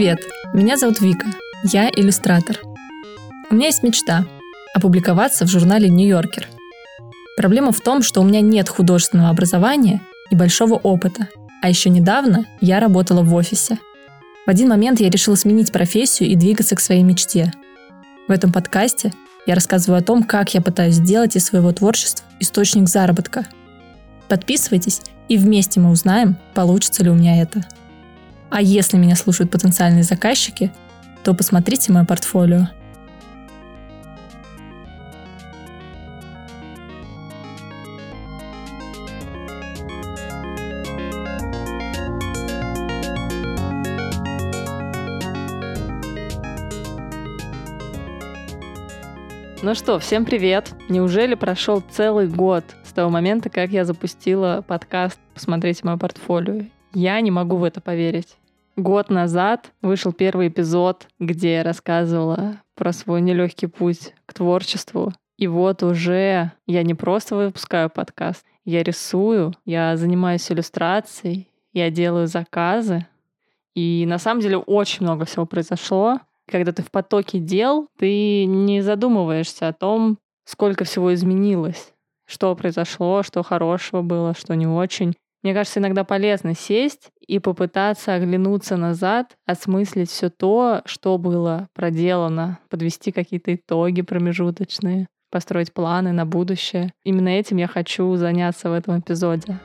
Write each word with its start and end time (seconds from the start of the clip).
Привет, 0.00 0.20
меня 0.54 0.78
зовут 0.78 1.02
Вика, 1.02 1.26
я 1.62 1.90
иллюстратор. 1.90 2.58
У 3.50 3.54
меня 3.54 3.66
есть 3.66 3.82
мечта– 3.82 4.24
опубликоваться 4.74 5.44
в 5.44 5.50
журнале 5.50 5.90
«Нью-Йоркер». 5.90 6.48
Проблема 7.36 7.70
в 7.70 7.82
том, 7.82 8.02
что 8.02 8.22
у 8.22 8.24
меня 8.24 8.40
нет 8.40 8.70
художественного 8.70 9.28
образования 9.28 10.00
и 10.30 10.34
большого 10.34 10.76
опыта, 10.76 11.28
а 11.60 11.68
еще 11.68 11.90
недавно 11.90 12.46
я 12.62 12.80
работала 12.80 13.20
в 13.20 13.34
офисе. 13.34 13.76
В 14.46 14.48
один 14.48 14.70
момент 14.70 15.00
я 15.00 15.10
решила 15.10 15.34
сменить 15.34 15.70
профессию 15.70 16.30
и 16.30 16.34
двигаться 16.34 16.76
к 16.76 16.80
своей 16.80 17.02
мечте. 17.02 17.52
В 18.26 18.32
этом 18.32 18.52
подкасте 18.52 19.12
я 19.44 19.54
рассказываю 19.54 19.98
о 19.98 20.02
том, 20.02 20.22
как 20.22 20.54
я 20.54 20.62
пытаюсь 20.62 20.94
сделать 20.94 21.36
из 21.36 21.44
своего 21.44 21.72
творчества 21.72 22.24
источник 22.38 22.88
заработка. 22.88 23.44
Подписывайтесь, 24.30 25.02
и 25.28 25.36
вместе 25.36 25.78
мы 25.78 25.90
узнаем, 25.90 26.38
получится 26.54 27.04
ли 27.04 27.10
у 27.10 27.14
меня 27.14 27.42
это. 27.42 27.66
А 28.50 28.60
если 28.60 28.96
меня 28.96 29.14
слушают 29.14 29.52
потенциальные 29.52 30.02
заказчики, 30.02 30.72
то 31.22 31.34
посмотрите 31.34 31.92
мое 31.92 32.04
портфолио. 32.04 32.68
Ну 49.62 49.74
что, 49.76 50.00
всем 50.00 50.24
привет! 50.24 50.72
Неужели 50.88 51.34
прошел 51.34 51.84
целый 51.92 52.26
год 52.26 52.64
с 52.82 52.92
того 52.92 53.10
момента, 53.10 53.48
как 53.48 53.70
я 53.70 53.84
запустила 53.84 54.64
подкаст 54.66 55.20
«Посмотрите 55.34 55.82
мое 55.84 55.98
портфолио»? 55.98 56.64
Я 56.92 57.20
не 57.20 57.30
могу 57.30 57.56
в 57.56 57.62
это 57.62 57.80
поверить. 57.80 58.39
Год 58.80 59.10
назад 59.10 59.72
вышел 59.82 60.10
первый 60.10 60.48
эпизод, 60.48 61.06
где 61.18 61.56
я 61.56 61.62
рассказывала 61.62 62.62
про 62.74 62.94
свой 62.94 63.20
нелегкий 63.20 63.66
путь 63.66 64.14
к 64.24 64.32
творчеству. 64.32 65.12
И 65.36 65.46
вот 65.48 65.82
уже 65.82 66.52
я 66.66 66.82
не 66.82 66.94
просто 66.94 67.36
выпускаю 67.36 67.90
подкаст, 67.90 68.42
я 68.64 68.82
рисую, 68.82 69.52
я 69.66 69.98
занимаюсь 69.98 70.50
иллюстрацией, 70.50 71.50
я 71.74 71.90
делаю 71.90 72.26
заказы. 72.26 73.06
И 73.74 74.06
на 74.08 74.16
самом 74.16 74.40
деле 74.40 74.56
очень 74.56 75.02
много 75.02 75.26
всего 75.26 75.44
произошло. 75.44 76.18
Когда 76.50 76.72
ты 76.72 76.82
в 76.82 76.90
потоке 76.90 77.38
дел, 77.38 77.86
ты 77.98 78.46
не 78.46 78.80
задумываешься 78.80 79.68
о 79.68 79.74
том, 79.74 80.16
сколько 80.46 80.84
всего 80.84 81.12
изменилось, 81.12 81.92
что 82.24 82.56
произошло, 82.56 83.22
что 83.24 83.42
хорошего 83.42 84.00
было, 84.00 84.32
что 84.32 84.54
не 84.56 84.66
очень. 84.66 85.14
Мне 85.42 85.54
кажется, 85.54 85.80
иногда 85.80 86.04
полезно 86.04 86.54
сесть 86.54 87.10
и 87.26 87.38
попытаться 87.38 88.14
оглянуться 88.14 88.76
назад, 88.76 89.36
осмыслить 89.46 90.10
все 90.10 90.28
то, 90.28 90.82
что 90.84 91.16
было 91.16 91.68
проделано, 91.74 92.58
подвести 92.68 93.10
какие-то 93.10 93.54
итоги 93.54 94.02
промежуточные, 94.02 95.06
построить 95.30 95.72
планы 95.72 96.12
на 96.12 96.26
будущее. 96.26 96.92
Именно 97.04 97.28
этим 97.28 97.56
я 97.56 97.68
хочу 97.68 98.14
заняться 98.16 98.68
в 98.68 98.74
этом 98.74 99.00
эпизоде. 99.00 99.58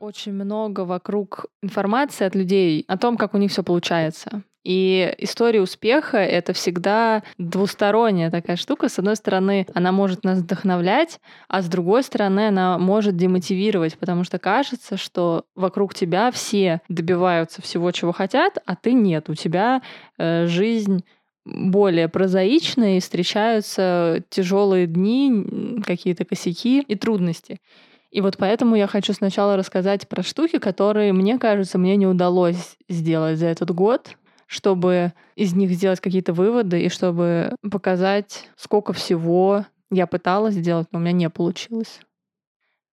очень 0.00 0.32
много 0.32 0.86
вокруг 0.86 1.46
информации 1.62 2.24
от 2.24 2.34
людей 2.34 2.82
о 2.88 2.96
том, 2.96 3.18
как 3.18 3.34
у 3.34 3.36
них 3.36 3.50
все 3.50 3.62
получается. 3.62 4.42
И 4.68 5.14
история 5.16 5.62
успеха— 5.62 6.18
это 6.18 6.52
всегда 6.52 7.22
двусторонняя 7.38 8.30
такая 8.30 8.56
штука. 8.56 8.90
С 8.90 8.98
одной 8.98 9.16
стороны, 9.16 9.66
она 9.72 9.92
может 9.92 10.24
нас 10.24 10.40
вдохновлять, 10.40 11.20
а 11.48 11.62
с 11.62 11.68
другой 11.68 12.02
стороны, 12.02 12.48
она 12.48 12.76
может 12.76 13.16
демотивировать, 13.16 13.96
потому 13.96 14.24
что 14.24 14.38
кажется, 14.38 14.98
что 14.98 15.46
вокруг 15.54 15.94
тебя 15.94 16.30
все 16.30 16.82
добиваются 16.90 17.62
всего, 17.62 17.90
чего 17.92 18.12
хотят, 18.12 18.58
а 18.66 18.76
ты 18.76 18.92
нет. 18.92 19.30
У 19.30 19.34
тебя 19.34 19.80
э, 20.18 20.46
жизнь 20.46 21.02
более 21.46 22.08
прозаичная 22.10 22.98
и 22.98 23.00
встречаются 23.00 24.22
тяжелые 24.28 24.86
дни, 24.86 25.80
какие-то 25.82 26.26
косяки 26.26 26.82
и 26.82 26.94
трудности. 26.94 27.62
И 28.10 28.20
вот 28.20 28.36
поэтому 28.36 28.76
я 28.76 28.86
хочу 28.86 29.14
сначала 29.14 29.56
рассказать 29.56 30.06
про 30.08 30.22
штуки, 30.22 30.58
которые, 30.58 31.14
мне 31.14 31.38
кажется, 31.38 31.78
мне 31.78 31.96
не 31.96 32.06
удалось 32.06 32.76
сделать 32.86 33.38
за 33.38 33.46
этот 33.46 33.70
год, 33.70 34.14
чтобы 34.48 35.12
из 35.36 35.54
них 35.54 35.70
сделать 35.70 36.00
какие-то 36.00 36.32
выводы 36.32 36.80
и 36.80 36.88
чтобы 36.88 37.54
показать, 37.70 38.48
сколько 38.56 38.94
всего 38.94 39.66
я 39.90 40.06
пыталась 40.06 40.54
сделать, 40.54 40.88
но 40.90 40.98
у 40.98 41.02
меня 41.02 41.12
не 41.12 41.30
получилось. 41.30 42.00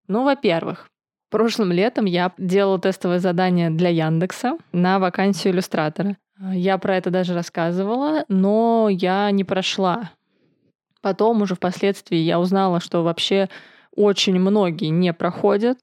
Ну, 0.08 0.24
во-первых, 0.24 0.90
прошлым 1.30 1.72
летом 1.72 2.06
я 2.06 2.34
делала 2.40 2.80
тестовое 2.80 3.20
задание 3.20 3.70
для 3.70 3.90
Яндекса 3.90 4.58
на 4.72 4.98
вакансию 4.98 5.54
иллюстратора. 5.54 6.18
Я 6.40 6.80
про 6.80 6.98
это 6.98 7.12
даже 7.12 7.36
рассказывала, 7.36 8.26
но 8.28 8.90
я 8.90 9.30
не 9.30 9.44
прошла. 9.44 10.12
Потом 11.02 11.44
уже 11.44 11.54
впоследствии 11.54 12.18
я 12.18 12.40
узнала, 12.40 12.80
что 12.80 13.04
вообще 13.04 13.48
очень 13.96 14.40
многие 14.40 14.88
не 14.88 15.14
проходят. 15.14 15.78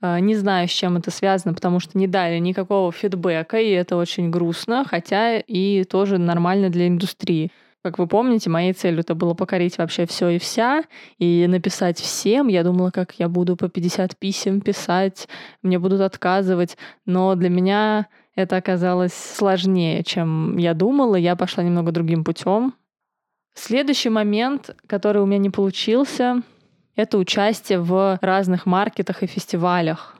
А, 0.00 0.20
не 0.20 0.34
знаю, 0.34 0.68
с 0.68 0.70
чем 0.70 0.96
это 0.96 1.10
связано, 1.10 1.54
потому 1.54 1.80
что 1.80 1.98
не 1.98 2.06
дали 2.06 2.38
никакого 2.38 2.92
фидбэка, 2.92 3.58
и 3.58 3.70
это 3.70 3.96
очень 3.96 4.30
грустно, 4.30 4.84
хотя 4.88 5.38
и 5.38 5.84
тоже 5.84 6.18
нормально 6.18 6.70
для 6.70 6.86
индустрии. 6.86 7.50
Как 7.82 7.98
вы 7.98 8.06
помните, 8.06 8.50
моей 8.50 8.72
целью 8.72 9.00
это 9.00 9.14
было 9.14 9.34
покорить 9.34 9.78
вообще 9.78 10.04
все 10.06 10.30
и 10.30 10.38
вся, 10.38 10.82
и 11.18 11.46
написать 11.48 11.98
всем. 11.98 12.48
Я 12.48 12.64
думала, 12.64 12.90
как 12.90 13.14
я 13.18 13.28
буду 13.28 13.56
по 13.56 13.68
50 13.68 14.16
писем 14.18 14.60
писать, 14.60 15.28
мне 15.62 15.78
будут 15.78 16.00
отказывать. 16.00 16.76
Но 17.06 17.34
для 17.36 17.48
меня 17.48 18.08
это 18.34 18.56
оказалось 18.56 19.14
сложнее, 19.14 20.02
чем 20.02 20.56
я 20.58 20.74
думала. 20.74 21.14
Я 21.14 21.36
пошла 21.36 21.62
немного 21.62 21.92
другим 21.92 22.24
путем. 22.24 22.74
Следующий 23.54 24.10
момент, 24.10 24.76
который 24.86 25.22
у 25.22 25.26
меня 25.26 25.38
не 25.38 25.50
получился, 25.50 26.42
это 26.98 27.16
участие 27.16 27.78
в 27.78 28.18
разных 28.20 28.66
маркетах 28.66 29.22
и 29.22 29.26
фестивалях. 29.26 30.16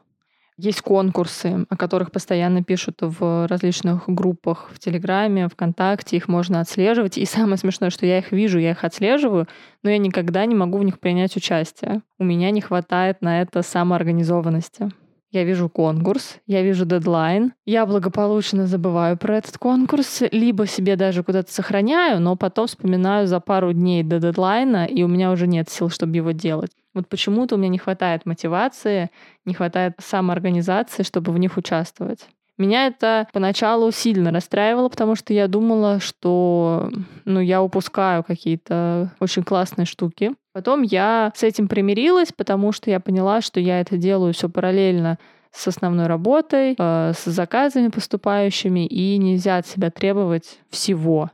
Есть 0.57 0.81
конкурсы, 0.81 1.67
о 1.69 1.77
которых 1.77 2.13
постоянно 2.13 2.63
пишут 2.63 2.99
в 3.01 3.47
различных 3.49 4.05
группах 4.09 4.71
в 4.73 4.79
Телеграме, 4.79 5.49
ВКонтакте, 5.49 6.17
их 6.17 6.29
можно 6.29 6.61
отслеживать. 6.61 7.19
И 7.19 7.25
самое 7.25 7.57
смешное, 7.57 7.91
что 7.91 8.07
я 8.07 8.19
их 8.19 8.31
вижу, 8.31 8.61
я 8.61 8.71
их 8.73 8.85
отслеживаю, 8.85 9.49
но 9.83 9.91
я 9.91 9.99
никогда 9.99 10.47
не 10.47 10.55
могу 10.55 10.79
в 10.79 10.85
них 10.85 11.01
принять 11.01 11.37
участие. 11.37 12.03
У 12.17 12.25
меня 12.25 12.53
не 12.53 12.61
хватает 12.61 13.23
на 13.23 13.43
это 13.43 13.63
самоорганизованности. 13.63 14.91
Я 15.31 15.45
вижу 15.45 15.69
конкурс, 15.69 16.39
я 16.47 16.63
вижу 16.63 16.87
дедлайн, 16.87 17.53
я 17.67 17.85
благополучно 17.85 18.67
забываю 18.67 19.19
про 19.19 19.37
этот 19.37 19.59
конкурс, 19.59 20.23
либо 20.33 20.67
себе 20.67 20.97
даже 20.97 21.23
куда-то 21.23 21.53
сохраняю, 21.53 22.19
но 22.19 22.35
потом 22.35 22.67
вспоминаю 22.67 23.27
за 23.27 23.39
пару 23.39 23.75
дней 23.75 24.03
до 24.03 24.21
дедлайна, 24.21 24.87
и 24.87 25.03
у 25.03 25.09
меня 25.09 25.31
уже 25.31 25.47
нет 25.47 25.69
сил, 25.69 25.91
чтобы 25.91 26.17
его 26.17 26.31
делать. 26.31 26.71
Вот 26.95 27.09
почему-то 27.09 27.57
у 27.57 27.59
меня 27.59 27.69
не 27.69 27.79
хватает 27.79 28.25
мотивации, 28.25 29.11
не 29.45 29.53
хватает 29.53 29.95
самоорганизации, 29.99 31.03
чтобы 31.03 31.33
в 31.33 31.39
них 31.39 31.59
участвовать. 31.59 32.27
Меня 32.57 32.89
это 32.89 33.29
поначалу 33.33 33.93
сильно 33.93 34.33
расстраивало, 34.33 34.89
потому 34.89 35.15
что 35.15 35.33
я 35.33 35.47
думала, 35.47 36.01
что 36.01 36.91
ну, 37.25 37.39
я 37.39 37.63
упускаю 37.63 38.25
какие-то 38.25 39.13
очень 39.21 39.45
классные 39.45 39.85
штуки. 39.85 40.33
Потом 40.59 40.83
я 40.83 41.31
с 41.37 41.45
этим 41.45 41.69
примирилась, 41.69 42.33
потому 42.33 42.73
что 42.73 42.91
я 42.91 42.99
поняла, 42.99 43.41
что 43.43 43.61
я 43.61 43.81
это 43.81 43.97
делаю 43.97 44.35
все 44.35 44.49
параллельно 44.49 45.17
с 45.53 45.69
основной 45.69 46.09
работой, 46.09 46.75
э, 46.77 47.13
с 47.17 47.27
заказами 47.27 47.91
поступающими, 47.91 48.85
и 48.85 49.17
нельзя 49.19 49.59
от 49.59 49.69
себя 49.69 49.93
требовать 49.93 50.59
всего. 50.69 51.31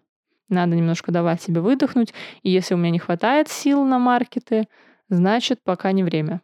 Надо 0.51 0.77
немножко 0.77 1.11
давать 1.11 1.41
себе 1.41 1.63
выдохнуть. 1.63 2.13
И 2.43 2.51
если 2.51 2.75
у 2.75 2.77
меня 2.77 2.91
не 2.91 2.99
хватает 2.99 3.49
сил 3.49 3.83
на 3.87 3.99
маркеты, 3.99 4.69
значит, 5.09 5.61
пока 5.65 5.93
не 5.93 6.05
время. 6.05 6.43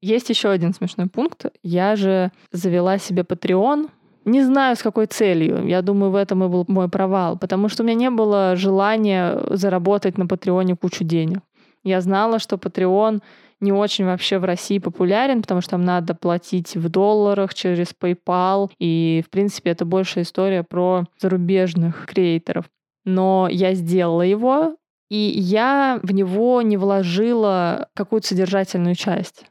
Есть 0.00 0.28
еще 0.28 0.48
один 0.50 0.74
смешной 0.74 1.06
пункт. 1.06 1.46
Я 1.62 1.94
же 1.94 2.32
завела 2.50 2.98
себе 2.98 3.22
Patreon, 3.22 3.88
не 4.24 4.42
знаю, 4.42 4.74
с 4.74 4.82
какой 4.82 5.06
целью. 5.06 5.64
Я 5.64 5.80
думаю, 5.80 6.10
в 6.10 6.16
этом 6.16 6.42
и 6.42 6.48
был 6.48 6.64
мой 6.66 6.88
провал, 6.88 7.38
потому 7.38 7.68
что 7.68 7.84
у 7.84 7.86
меня 7.86 7.96
не 7.96 8.10
было 8.10 8.56
желания 8.56 9.40
заработать 9.50 10.18
на 10.18 10.26
Патреоне 10.26 10.74
кучу 10.74 11.04
денег. 11.04 11.38
Я 11.86 12.00
знала, 12.00 12.40
что 12.40 12.56
Patreon 12.56 13.22
не 13.60 13.70
очень 13.70 14.06
вообще 14.06 14.40
в 14.40 14.44
России 14.44 14.80
популярен, 14.80 15.40
потому 15.40 15.60
что 15.60 15.70
там 15.70 15.84
надо 15.84 16.16
платить 16.16 16.74
в 16.74 16.88
долларах 16.88 17.54
через 17.54 17.94
PayPal, 17.98 18.70
и, 18.80 19.22
в 19.24 19.30
принципе, 19.30 19.70
это 19.70 19.84
больше 19.84 20.22
история 20.22 20.64
про 20.64 21.04
зарубежных 21.20 22.06
креаторов. 22.06 22.64
Но 23.04 23.46
я 23.48 23.74
сделала 23.74 24.22
его, 24.22 24.74
и 25.08 25.16
я 25.16 26.00
в 26.02 26.12
него 26.12 26.60
не 26.62 26.76
вложила 26.76 27.88
какую-то 27.94 28.26
содержательную 28.26 28.96
часть. 28.96 29.44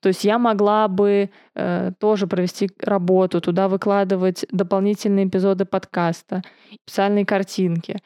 То 0.00 0.08
есть 0.08 0.24
я 0.24 0.40
могла 0.40 0.88
бы 0.88 1.30
э, 1.54 1.92
тоже 2.00 2.26
провести 2.26 2.70
работу, 2.80 3.40
туда 3.40 3.68
выкладывать 3.68 4.44
дополнительные 4.50 5.28
эпизоды 5.28 5.64
подкаста, 5.64 6.42
специальные 6.86 7.24
картинки. 7.24 8.00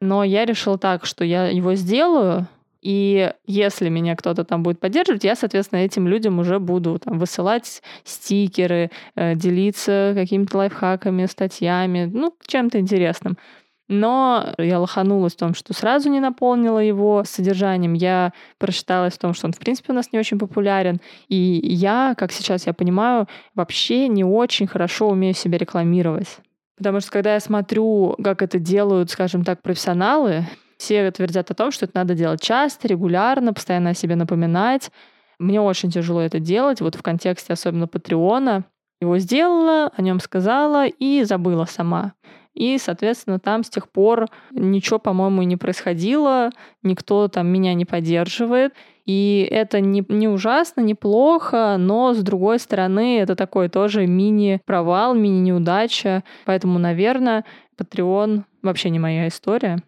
Но 0.00 0.24
я 0.24 0.46
решила 0.46 0.78
так, 0.78 1.04
что 1.04 1.22
я 1.22 1.48
его 1.48 1.74
сделаю, 1.74 2.48
И 2.84 3.32
если 3.46 3.88
меня 3.88 4.14
кто-то 4.14 4.44
там 4.44 4.62
будет 4.62 4.78
поддерживать, 4.78 5.24
я, 5.24 5.34
соответственно, 5.34 5.80
этим 5.80 6.06
людям 6.06 6.38
уже 6.38 6.58
буду 6.58 6.98
там, 6.98 7.18
высылать 7.18 7.82
стикеры, 8.04 8.90
э, 9.16 9.34
делиться 9.34 10.12
какими-то 10.14 10.58
лайфхаками, 10.58 11.24
статьями, 11.24 12.10
ну, 12.12 12.36
чем-то 12.46 12.78
интересным. 12.78 13.38
Но 13.88 14.54
я 14.58 14.80
лоханулась 14.80 15.34
в 15.34 15.38
том, 15.38 15.54
что 15.54 15.72
сразу 15.72 16.10
не 16.10 16.20
наполнила 16.20 16.78
его 16.78 17.24
содержанием. 17.24 17.94
Я 17.94 18.32
прочиталась 18.58 19.14
в 19.14 19.18
том, 19.18 19.32
что 19.32 19.46
он, 19.46 19.54
в 19.54 19.58
принципе, 19.58 19.92
у 19.92 19.96
нас 19.96 20.12
не 20.12 20.18
очень 20.18 20.38
популярен. 20.38 21.00
И 21.28 21.36
я, 21.36 22.14
как 22.18 22.32
сейчас 22.32 22.66
я 22.66 22.74
понимаю, 22.74 23.28
вообще 23.54 24.08
не 24.08 24.24
очень 24.24 24.66
хорошо 24.66 25.08
умею 25.08 25.34
себя 25.34 25.56
рекламировать. 25.56 26.38
Потому 26.76 27.00
что 27.00 27.10
когда 27.10 27.34
я 27.34 27.40
смотрю, 27.40 28.16
как 28.22 28.42
это 28.42 28.58
делают, 28.58 29.10
скажем 29.10 29.44
так, 29.44 29.62
профессионалы, 29.62 30.46
все 30.84 31.10
твердят 31.10 31.50
о 31.50 31.54
том, 31.54 31.70
что 31.70 31.86
это 31.86 31.96
надо 31.96 32.14
делать 32.14 32.42
часто, 32.42 32.88
регулярно, 32.88 33.54
постоянно 33.54 33.90
о 33.90 33.94
себе 33.94 34.16
напоминать. 34.16 34.90
Мне 35.38 35.60
очень 35.60 35.90
тяжело 35.90 36.20
это 36.20 36.40
делать, 36.40 36.82
вот 36.82 36.94
в 36.94 37.02
контексте 37.02 37.54
особенно 37.54 37.88
Патреона. 37.88 38.64
Его 39.00 39.18
сделала, 39.18 39.90
о 39.96 40.02
нем 40.02 40.20
сказала 40.20 40.86
и 40.86 41.24
забыла 41.24 41.64
сама. 41.64 42.12
И, 42.52 42.76
соответственно, 42.78 43.40
там 43.40 43.64
с 43.64 43.70
тех 43.70 43.90
пор 43.90 44.28
ничего, 44.52 44.98
по-моему, 44.98 45.42
не 45.42 45.56
происходило, 45.56 46.50
никто 46.82 47.28
там 47.28 47.48
меня 47.48 47.72
не 47.74 47.86
поддерживает. 47.86 48.74
И 49.06 49.48
это 49.50 49.80
не, 49.80 50.04
не 50.08 50.28
ужасно, 50.28 50.82
не 50.82 50.94
плохо, 50.94 51.76
но, 51.78 52.12
с 52.12 52.18
другой 52.18 52.58
стороны, 52.58 53.18
это 53.18 53.34
такой 53.34 53.68
тоже 53.68 54.06
мини-провал, 54.06 55.14
мини-неудача. 55.14 56.22
Поэтому, 56.44 56.78
наверное, 56.78 57.44
Patreon 57.78 58.44
вообще 58.62 58.90
не 58.90 58.98
моя 58.98 59.28
история. 59.28 59.82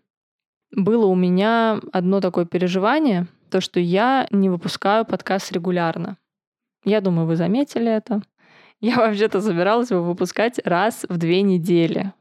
Было 0.72 1.06
у 1.06 1.14
меня 1.14 1.80
одно 1.92 2.20
такое 2.20 2.44
переживание, 2.44 3.26
то, 3.50 3.60
что 3.60 3.80
я 3.80 4.26
не 4.30 4.50
выпускаю 4.50 5.04
подкаст 5.04 5.52
регулярно. 5.52 6.18
Я 6.84 7.00
думаю, 7.00 7.26
вы 7.26 7.36
заметили 7.36 7.90
это. 7.90 8.22
Я 8.80 8.96
вообще-то 8.96 9.40
собиралась 9.40 9.90
его 9.90 10.02
выпускать 10.02 10.60
раз 10.64 11.06
в 11.08 11.16
две 11.16 11.42
недели. 11.42 12.12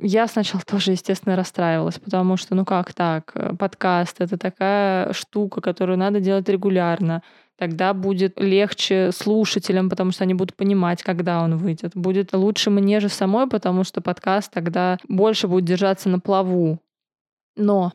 Я 0.00 0.26
сначала 0.26 0.62
тоже, 0.62 0.92
естественно, 0.92 1.36
расстраивалась, 1.36 1.98
потому 1.98 2.36
что, 2.36 2.54
ну 2.54 2.64
как 2.64 2.92
так, 2.92 3.32
подкаст— 3.58 4.16
это 4.20 4.36
такая 4.36 5.12
штука, 5.12 5.60
которую 5.60 5.96
надо 5.96 6.20
делать 6.20 6.48
регулярно. 6.48 7.22
Тогда 7.56 7.94
будет 7.94 8.40
легче 8.40 9.12
слушателям, 9.12 9.88
потому 9.88 10.10
что 10.10 10.24
они 10.24 10.34
будут 10.34 10.56
понимать, 10.56 11.04
когда 11.04 11.42
он 11.42 11.56
выйдет. 11.56 11.92
Будет 11.94 12.32
лучше 12.32 12.70
мне 12.70 12.98
же 12.98 13.08
самой, 13.08 13.48
потому 13.48 13.84
что 13.84 14.00
подкаст 14.00 14.52
тогда 14.52 14.98
больше 15.08 15.46
будет 15.46 15.64
держаться 15.64 16.08
на 16.08 16.18
плаву. 16.18 16.80
Но 17.56 17.92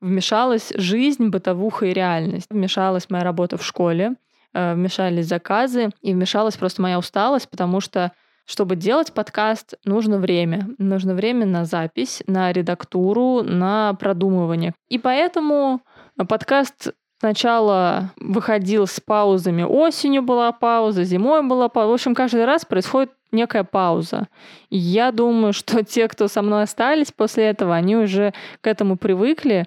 вмешалась 0.00 0.72
жизнь, 0.76 1.28
бытовуха 1.28 1.86
и 1.86 1.92
реальность. 1.92 2.48
Вмешалась 2.50 3.08
моя 3.10 3.24
работа 3.24 3.56
в 3.56 3.64
школе, 3.64 4.14
э, 4.52 4.74
вмешались 4.74 5.26
заказы, 5.26 5.90
и 6.02 6.12
вмешалась 6.12 6.56
просто 6.56 6.82
моя 6.82 6.98
усталость, 6.98 7.48
потому 7.48 7.80
что 7.80 8.12
чтобы 8.46 8.76
делать 8.76 9.12
подкаст, 9.14 9.74
нужно 9.86 10.18
время. 10.18 10.68
Нужно 10.76 11.14
время 11.14 11.46
на 11.46 11.64
запись, 11.64 12.22
на 12.26 12.52
редактуру, 12.52 13.42
на 13.42 13.94
продумывание. 13.94 14.74
И 14.88 14.98
поэтому 14.98 15.80
подкаст 16.28 16.92
сначала 17.18 18.12
выходил 18.16 18.86
с 18.86 19.00
паузами. 19.00 19.62
Осенью 19.62 20.22
была 20.22 20.52
пауза, 20.52 21.04
зимой 21.04 21.42
была 21.42 21.68
пауза. 21.68 21.90
В 21.90 21.94
общем, 21.94 22.14
каждый 22.14 22.44
раз 22.44 22.64
происходит 22.64 23.12
некая 23.32 23.64
пауза. 23.64 24.28
И 24.70 24.78
я 24.78 25.12
думаю, 25.12 25.52
что 25.54 25.84
те, 25.84 26.08
кто 26.08 26.28
со 26.28 26.42
мной 26.42 26.64
остались 26.64 27.12
после 27.12 27.44
этого, 27.44 27.74
они 27.74 27.96
уже 27.96 28.32
к 28.60 28.66
этому 28.66 28.96
привыкли. 28.96 29.66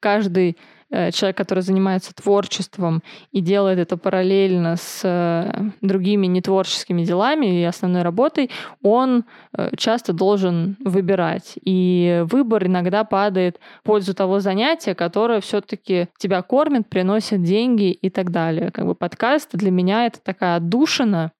Каждый 0.00 0.56
человек, 1.12 1.36
который 1.36 1.60
занимается 1.60 2.14
творчеством 2.14 3.02
и 3.32 3.40
делает 3.40 3.78
это 3.78 3.96
параллельно 3.96 4.76
с 4.76 5.00
э, 5.04 5.70
другими 5.80 6.26
нетворческими 6.26 7.04
делами 7.04 7.60
и 7.60 7.64
основной 7.64 8.02
работой, 8.02 8.50
он 8.82 9.24
э, 9.52 9.70
часто 9.76 10.12
должен 10.12 10.76
выбирать. 10.84 11.54
И 11.64 12.24
выбор 12.30 12.66
иногда 12.66 13.04
падает 13.04 13.58
в 13.82 13.86
пользу 13.86 14.14
того 14.14 14.40
занятия, 14.40 14.94
которое 14.94 15.40
все-таки 15.40 16.08
тебя 16.18 16.42
кормит, 16.42 16.88
приносит 16.88 17.42
деньги 17.42 17.90
и 17.90 18.10
так 18.10 18.30
далее. 18.30 18.70
Как 18.70 18.86
бы 18.86 18.94
подкаст 18.94 19.50
для 19.52 19.70
меня 19.70 20.06
это 20.06 20.20
такая 20.22 20.56
отдушина, 20.56 21.32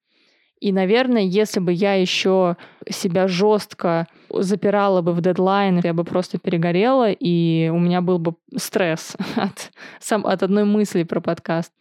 и, 0.58 0.72
наверное, 0.72 1.22
если 1.22 1.60
бы 1.60 1.72
я 1.72 1.94
еще 1.94 2.56
себя 2.88 3.28
жестко 3.28 4.06
запирала 4.30 5.02
бы 5.02 5.12
в 5.12 5.20
дедлайн, 5.20 5.80
я 5.84 5.92
бы 5.92 6.04
просто 6.04 6.38
перегорела, 6.38 7.10
и 7.10 7.68
у 7.68 7.78
меня 7.78 8.00
был 8.00 8.18
бы 8.18 8.36
стресс 8.56 9.16
от, 9.36 9.70
сам, 10.00 10.26
от 10.26 10.42
одной 10.42 10.64
мысли 10.64 11.02
про 11.02 11.20
подкаст. 11.20 11.72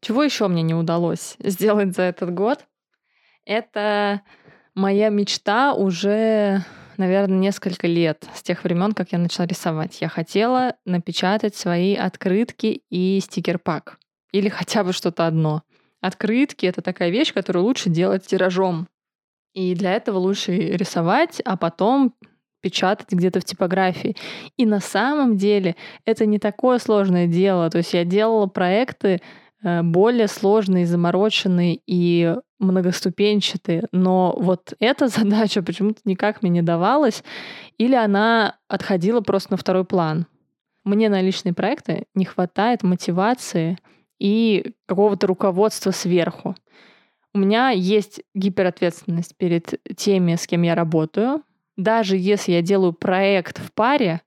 Чего 0.00 0.22
еще 0.22 0.48
мне 0.48 0.62
не 0.62 0.74
удалось 0.74 1.36
сделать 1.38 1.94
за 1.94 2.02
этот 2.02 2.32
год? 2.34 2.66
Это 3.44 4.22
моя 4.74 5.08
мечта 5.10 5.74
уже, 5.74 6.64
наверное, 6.96 7.38
несколько 7.38 7.86
лет, 7.86 8.26
с 8.34 8.42
тех 8.42 8.64
времен, 8.64 8.92
как 8.92 9.12
я 9.12 9.18
начала 9.18 9.46
рисовать. 9.46 10.00
Я 10.00 10.08
хотела 10.08 10.76
напечатать 10.84 11.54
свои 11.54 11.94
открытки 11.94 12.82
и 12.90 13.20
стикер-пак. 13.20 13.98
Или 14.32 14.48
хотя 14.48 14.84
бы 14.84 14.92
что-то 14.92 15.26
одно. 15.26 15.62
Открытки— 16.00 16.66
это 16.66 16.82
такая 16.82 17.10
вещь, 17.10 17.32
которую 17.32 17.64
лучше 17.64 17.90
делать 17.90 18.26
тиражом. 18.26 18.88
И 19.52 19.74
для 19.74 19.92
этого 19.92 20.18
лучше 20.18 20.52
рисовать, 20.52 21.42
а 21.44 21.56
потом 21.56 22.14
печатать 22.60 23.12
где-то 23.12 23.40
в 23.40 23.44
типографии. 23.44 24.16
И 24.56 24.66
на 24.66 24.80
самом 24.80 25.36
деле 25.36 25.76
это 26.04 26.26
не 26.26 26.38
такое 26.38 26.78
сложное 26.78 27.26
дело. 27.26 27.70
То 27.70 27.78
есть 27.78 27.92
я 27.94 28.04
делала 28.04 28.46
проекты 28.46 29.20
э, 29.62 29.82
более 29.82 30.28
сложные, 30.28 30.86
замороченные 30.86 31.80
и 31.86 32.36
многоступенчатые, 32.58 33.84
но 33.90 34.34
вот 34.38 34.74
эта 34.78 35.08
задача 35.08 35.62
почему-то 35.62 36.00
никак 36.04 36.42
мне 36.42 36.50
не 36.50 36.62
давалась, 36.62 37.24
или 37.78 37.94
она 37.94 38.56
отходила 38.68 39.20
просто 39.20 39.52
на 39.52 39.56
второй 39.56 39.84
план. 39.84 40.26
Мне 40.84 41.08
на 41.08 41.20
личные 41.20 41.52
проекты 41.52 42.04
не 42.14 42.24
хватает 42.24 42.82
мотивации 42.82 43.78
и 44.20 44.74
какого-то 44.86 45.26
руководства 45.26 45.90
сверху. 45.90 46.54
У 47.34 47.38
меня 47.38 47.70
есть 47.70 48.22
гиперответственность 48.34 49.36
перед 49.36 49.80
теми, 49.96 50.36
с 50.36 50.46
кем 50.46 50.62
я 50.62 50.74
работаю. 50.74 51.42
Даже 51.76 52.16
если 52.16 52.52
я 52.52 52.62
делаю 52.62 52.92
проект 52.92 53.58
в 53.58 53.72
паре 53.72 54.20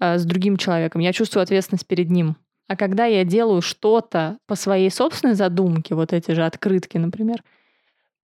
э, 0.00 0.18
с 0.18 0.24
другим 0.24 0.56
человеком, 0.56 1.00
я 1.00 1.12
чувствую 1.12 1.42
ответственность 1.42 1.86
перед 1.86 2.10
ним. 2.10 2.36
А 2.68 2.76
когда 2.76 3.06
я 3.06 3.24
делаю 3.24 3.62
что-то 3.62 4.38
по 4.46 4.54
своей 4.54 4.90
собственной 4.90 5.34
задумке, 5.34 5.94
вот 5.94 6.12
эти 6.12 6.32
же 6.32 6.44
открытки, 6.44 6.98
например, 6.98 7.42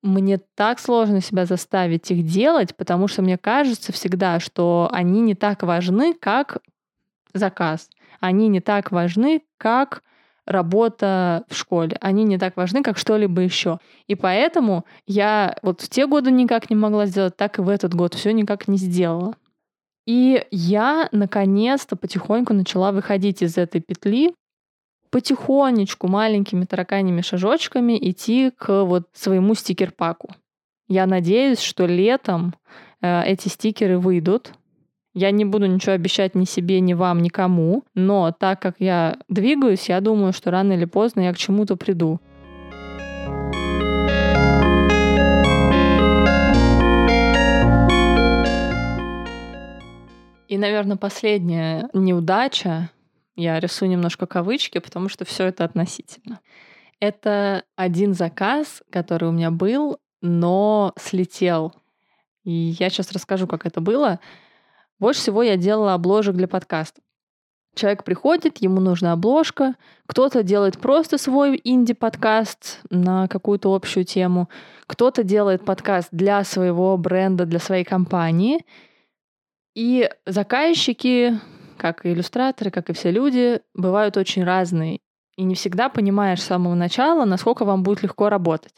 мне 0.03 0.39
так 0.55 0.79
сложно 0.79 1.23
себя 1.23 1.47
заставить 1.47 2.11
их 2.11 2.27
делать, 2.27 2.77
потому 2.77 3.09
что 3.09 3.23
мне 3.23 3.39
кажется 3.39 3.91
всегда, 3.91 4.39
что 4.39 4.91
они 4.93 5.23
не 5.23 5.35
так 5.35 5.63
важны, 5.63 6.13
как 6.13 6.59
заказ. 7.33 7.89
Они 8.21 8.49
не 8.49 8.61
так 8.61 8.93
важны, 8.93 9.43
как 9.57 10.03
работа 10.47 11.45
в 11.49 11.57
школе. 11.57 11.97
Они 12.01 12.25
не 12.25 12.39
так 12.39 12.57
важны, 12.57 12.83
как 12.83 12.99
что-либо 12.99 13.41
еще. 13.41 13.79
И 14.07 14.15
поэтому 14.15 14.85
я 15.07 15.57
вот 15.63 15.81
в 15.81 15.89
те 15.89 16.07
годы 16.07 16.31
никак 16.31 16.71
не 16.71 16.77
могла 16.77 17.07
сделать, 17.07 17.37
так 17.37 17.59
и 17.59 17.63
в 17.63 17.69
этот 17.69 17.95
год 17.95 18.15
все 18.15 18.33
никак 18.33 18.69
не 18.69 18.77
сделала. 18.77 19.35
И 20.07 20.45
я 20.51 21.09
наконец-то 21.13 21.97
потихоньку 21.97 22.53
начала 22.53 22.93
выходить 22.93 23.43
из 23.43 23.57
этой 23.57 23.81
петли, 23.81 24.35
потихонечку, 25.11 26.09
маленькими 26.09 26.65
тараканьими 26.65 27.23
шажочками 27.23 27.97
идти 28.11 28.51
к 28.51 28.85
вот 28.85 29.09
своему 29.13 29.55
стикер-паку. 29.55 30.31
Я 30.89 31.07
надеюсь, 31.07 31.61
что 31.61 31.87
летом 31.87 32.55
э, 33.01 33.23
эти 33.25 33.49
стикеры 33.49 33.99
выйдут, 33.99 34.53
я 35.15 35.31
не 35.31 35.45
буду 35.45 35.67
ничего 35.67 35.93
обещать 35.93 36.35
ни 36.35 36.45
себе, 36.45 36.81
ни 36.81 36.93
вам, 36.93 37.21
никому, 37.21 37.85
но 37.95 38.33
так 38.33 38.61
как 38.61 38.77
я 38.81 39.19
двигаюсь, 39.29 39.89
я 39.89 40.01
думаю, 40.01 40.33
что 40.33 40.51
рано 40.51 40.73
или 40.73 40.85
поздно 40.85 41.21
я 41.21 41.33
к 41.33 41.39
чему-то 41.39 41.77
приду. 41.77 42.21
И, 50.49 50.59
наверное, 50.59 50.97
последняя 50.97 51.89
неудача, 51.95 52.91
я 53.35 53.59
рисую 53.59 53.91
немножко 53.91 54.27
кавычки, 54.27 54.79
потому 54.79 55.09
что 55.09 55.25
все 55.25 55.47
это 55.47 55.65
относительно. 55.65 56.41
Это 57.01 57.65
один 57.77 58.15
заказ, 58.15 58.83
который 58.91 59.29
у 59.29 59.33
меня 59.33 59.51
был, 59.51 59.99
но 60.21 60.93
слетел. 60.97 61.73
И 62.45 62.53
я 62.79 62.91
сейчас 62.91 63.11
расскажу, 63.11 63.47
как 63.47 63.67
это 63.67 63.81
было. 63.81 64.21
Больше 65.05 65.21
всего 65.21 65.43
я 65.43 65.59
делала 65.59 65.93
обложек 65.93 66.35
для 66.35 66.49
подкаста. 66.49 67.03
Человек 67.75 68.05
приходит, 68.05 68.57
ему 68.63 68.81
нужна 68.81 69.13
обложка, 69.13 69.75
кто-то 70.07 70.43
делает 70.43 70.79
просто 70.79 71.19
свой 71.19 71.61
инди-подкаст 71.63 72.81
на 72.89 73.29
какую-то 73.29 73.75
общую 73.75 74.07
тему, 74.07 74.49
кто-то 74.87 75.23
делает 75.23 75.63
подкаст 75.63 76.09
для 76.11 76.43
своего 76.43 76.97
бренда, 76.97 77.45
для 77.45 77.59
своей 77.59 77.85
компании. 77.85 78.65
И 79.75 80.09
заказчики 80.25 81.39
как 81.77 82.07
и 82.07 82.13
иллюстраторы, 82.15 82.71
как 82.71 82.89
и 82.89 82.95
все 82.95 83.11
люди, 83.11 83.61
бывают 83.75 84.17
очень 84.17 84.43
разные. 84.43 85.01
И 85.37 85.45
не 85.45 85.55
всегда 85.55 85.91
понимаешь 85.91 86.41
с 86.41 86.47
самого 86.47 86.75
начала, 86.75 87.27
насколько 87.27 87.67
вам 87.67 87.83
будет 87.83 88.03
легко 88.03 88.31
работать. 88.31 88.73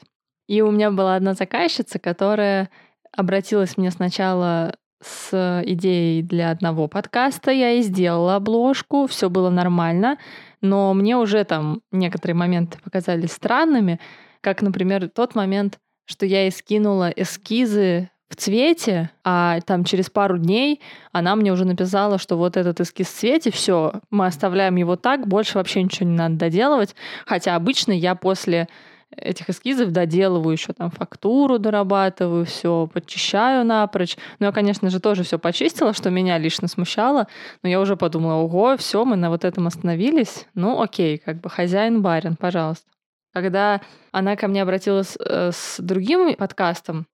И 0.49 0.61
у 0.61 0.73
меня 0.73 0.90
была 0.90 1.14
одна 1.14 1.35
заказчица, 1.35 2.00
которая 2.00 2.68
обратилась 3.12 3.76
мне 3.76 3.92
сначала 3.92 4.75
с 5.03 5.62
идеей 5.67 6.23
для 6.23 6.50
одного 6.50 6.88
подкаста, 6.88 7.50
я 7.50 7.73
и 7.73 7.83
сделала 7.83 8.37
обложку, 8.37 9.07
все 9.07 9.29
было 9.29 9.50
нормально, 9.50 10.19
но 10.61 10.95
мне 10.95 11.17
уже 11.17 11.45
там 11.45 11.81
некоторые 11.93 12.35
моменты 12.35 12.79
показались 12.83 13.33
странными, 13.33 14.00
как, 14.41 14.62
например, 14.62 15.09
тот 15.09 15.35
момент, 15.35 15.79
что 16.07 16.25
я 16.25 16.43
ей 16.43 16.50
скинула 16.50 17.11
эскизы 17.11 18.11
в 18.29 18.37
цвете, 18.37 19.11
а 19.25 19.61
там 19.61 19.85
через 19.85 20.11
пару 20.11 20.38
дней 20.38 20.81
она 21.12 21.37
мне 21.37 21.53
уже 21.53 21.65
написала, 21.65 22.19
что 22.19 22.37
вот 22.37 22.57
этот 22.57 22.81
эскиз 22.81 23.09
в 23.09 23.15
цвете, 23.15 23.50
все, 23.53 24.00
мы 24.11 24.26
оставляем 24.26 24.76
его 24.76 24.97
так, 24.97 25.26
больше 25.26 25.59
вообще 25.59 25.83
ничего 25.83 26.09
не 26.09 26.17
надо 26.17 26.37
доделывать. 26.37 26.95
Хотя 27.25 27.55
обычно 27.55 27.93
я 27.93 28.15
после 28.15 28.69
этих 29.15 29.49
эскизов 29.51 29.93
доделываю 29.93 30.53
еще 30.53 30.73
там 30.73 30.91
фактуру, 30.91 31.59
дорабатываю, 31.59 32.45
все 32.45 32.89
подчищаю 32.93 33.65
напрочь. 33.65 34.17
Ну, 34.39 34.47
я, 34.47 34.53
конечно 34.53 34.91
же, 34.91 35.01
тоже 35.01 35.23
все 35.23 35.39
почистила, 35.39 35.93
что 35.93 36.11
меня 36.11 36.39
лично 36.39 36.69
смущало, 36.69 37.29
но 37.63 37.69
я 37.69 37.81
уже 37.81 37.97
подумала, 37.97 38.35
ого, 38.35 38.77
все, 38.77 39.05
мы 39.05 39.17
на 39.17 39.31
вот 39.31 39.45
этом 39.45 39.67
остановились. 39.67 40.47
Ну, 40.55 40.81
окей, 40.81 41.19
как 41.19 41.41
бы 41.41 41.49
хозяин 41.49 42.03
барин, 42.03 42.37
пожалуйста. 42.37 42.87
Когда 43.33 43.81
она 44.13 44.35
ко 44.37 44.49
мне 44.49 44.63
обратилась 44.63 45.17
э, 45.19 45.51
с 45.53 45.77
другим 45.79 46.35
подкастом, 46.37 47.07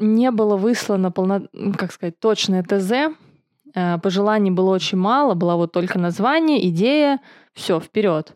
не 0.00 0.30
было 0.30 0.56
выслано 0.56 1.12
полно, 1.12 1.42
как 1.76 1.92
сказать, 1.92 2.18
точное 2.18 2.64
ТЗ. 2.64 3.14
Э, 3.74 3.98
пожеланий 3.98 4.50
было 4.50 4.70
очень 4.70 4.98
мало, 4.98 5.34
было 5.34 5.54
вот 5.54 5.72
только 5.72 5.98
название, 5.98 6.66
идея, 6.68 7.20
все, 7.54 7.78
вперед. 7.78 8.34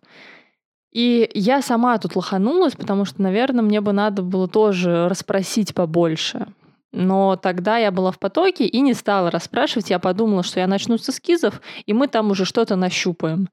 И 0.95 1.29
я 1.35 1.61
сама 1.61 1.99
тут 1.99 2.15
лоханулась, 2.15 2.77
потому 2.77 3.05
что, 3.05 3.21
наверное, 3.21 3.63
мне 3.63 3.81
бы 3.81 3.93
надо 3.93 4.23
было 4.23 4.47
тоже 4.47 5.09
расспросить 5.09 5.75
побольше. 5.75 6.47
Но 6.93 7.35
тогда 7.35 7.77
я 7.77 7.91
была 7.91 8.13
в 8.13 8.21
потоке 8.21 8.65
и 8.65 8.81
не 8.81 8.95
стала 8.95 9.31
расспрашивать. 9.33 9.91
Я 9.91 9.99
подумала, 9.99 10.45
что 10.45 10.61
я 10.61 10.69
начну 10.69 10.97
с 10.97 11.11
эскизов, 11.11 11.61
и 11.85 11.93
мы 11.93 12.07
там 12.07 12.31
уже 12.31 12.45
что-то 12.45 12.77
нащупаем. 12.77 13.49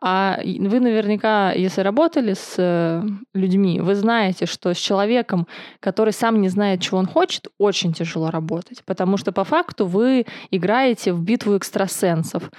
А 0.00 0.38
вы 0.44 0.78
наверняка, 0.78 1.52
если 1.52 1.80
работали 1.80 2.34
с 2.34 2.54
э, 2.58 3.02
людьми, 3.32 3.80
вы 3.80 3.94
знаете, 3.94 4.44
что 4.44 4.74
с 4.74 4.76
человеком, 4.76 5.46
который 5.80 6.12
сам 6.12 6.42
не 6.42 6.50
знает, 6.50 6.82
чего 6.82 6.98
он 6.98 7.06
хочет, 7.06 7.48
очень 7.58 7.94
тяжело 7.94 8.30
работать, 8.30 8.82
потому 8.84 9.16
что 9.16 9.32
по 9.32 9.44
факту 9.44 9.86
вы 9.86 10.26
играете 10.50 11.14
в 11.14 11.22
битву 11.22 11.56
экстрасенсов 11.56 12.50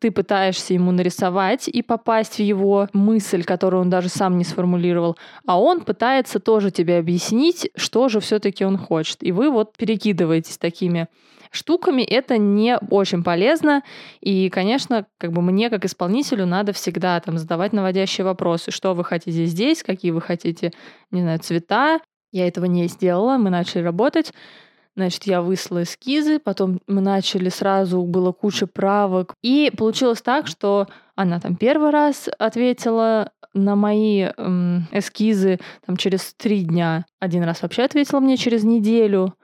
ты 0.00 0.10
пытаешься 0.10 0.74
ему 0.74 0.92
нарисовать 0.92 1.68
и 1.68 1.82
попасть 1.82 2.36
в 2.36 2.42
его 2.42 2.88
мысль, 2.92 3.44
которую 3.44 3.82
он 3.82 3.90
даже 3.90 4.08
сам 4.08 4.38
не 4.38 4.44
сформулировал, 4.44 5.16
а 5.46 5.60
он 5.60 5.80
пытается 5.80 6.40
тоже 6.40 6.70
тебе 6.70 6.98
объяснить, 6.98 7.70
что 7.76 8.08
же 8.08 8.20
все-таки 8.20 8.64
он 8.64 8.78
хочет. 8.78 9.22
И 9.22 9.32
вы 9.32 9.50
вот 9.50 9.76
перекидываетесь 9.76 10.58
такими 10.58 11.08
штуками, 11.54 12.02
это 12.02 12.36
не 12.36 12.78
очень 12.90 13.22
полезно. 13.22 13.82
И, 14.20 14.50
конечно, 14.50 15.06
как 15.18 15.32
бы 15.32 15.40
мне, 15.42 15.70
как 15.70 15.84
исполнителю, 15.84 16.46
надо 16.46 16.72
всегда 16.72 17.18
там 17.20 17.38
задавать 17.38 17.72
наводящие 17.72 18.24
вопросы. 18.24 18.70
Что 18.70 18.94
вы 18.94 19.04
хотите 19.04 19.46
здесь, 19.46 19.82
какие 19.82 20.10
вы 20.10 20.20
хотите, 20.20 20.72
не 21.10 21.22
знаю, 21.22 21.38
цвета. 21.38 22.00
Я 22.32 22.48
этого 22.48 22.64
не 22.64 22.88
сделала, 22.88 23.38
мы 23.38 23.50
начали 23.50 23.82
работать. 23.82 24.32
Значит, 24.96 25.24
я 25.24 25.42
выслала 25.42 25.82
эскизы, 25.82 26.38
потом 26.38 26.80
мы 26.86 27.00
начали 27.00 27.48
сразу, 27.48 28.02
было 28.02 28.30
куча 28.30 28.66
правок. 28.68 29.34
И 29.42 29.72
получилось 29.76 30.22
так, 30.22 30.46
что 30.46 30.86
она 31.16 31.40
там 31.40 31.56
первый 31.56 31.90
раз 31.90 32.28
ответила 32.38 33.32
на 33.54 33.74
мои 33.74 34.28
эм, 34.36 34.86
эскизы 34.92 35.58
там, 35.84 35.96
через 35.96 36.34
три 36.34 36.62
дня. 36.62 37.06
Один 37.18 37.42
раз 37.42 37.62
вообще 37.62 37.82
ответила 37.82 38.20
мне 38.20 38.36
через 38.36 38.62
неделю. 38.62 39.34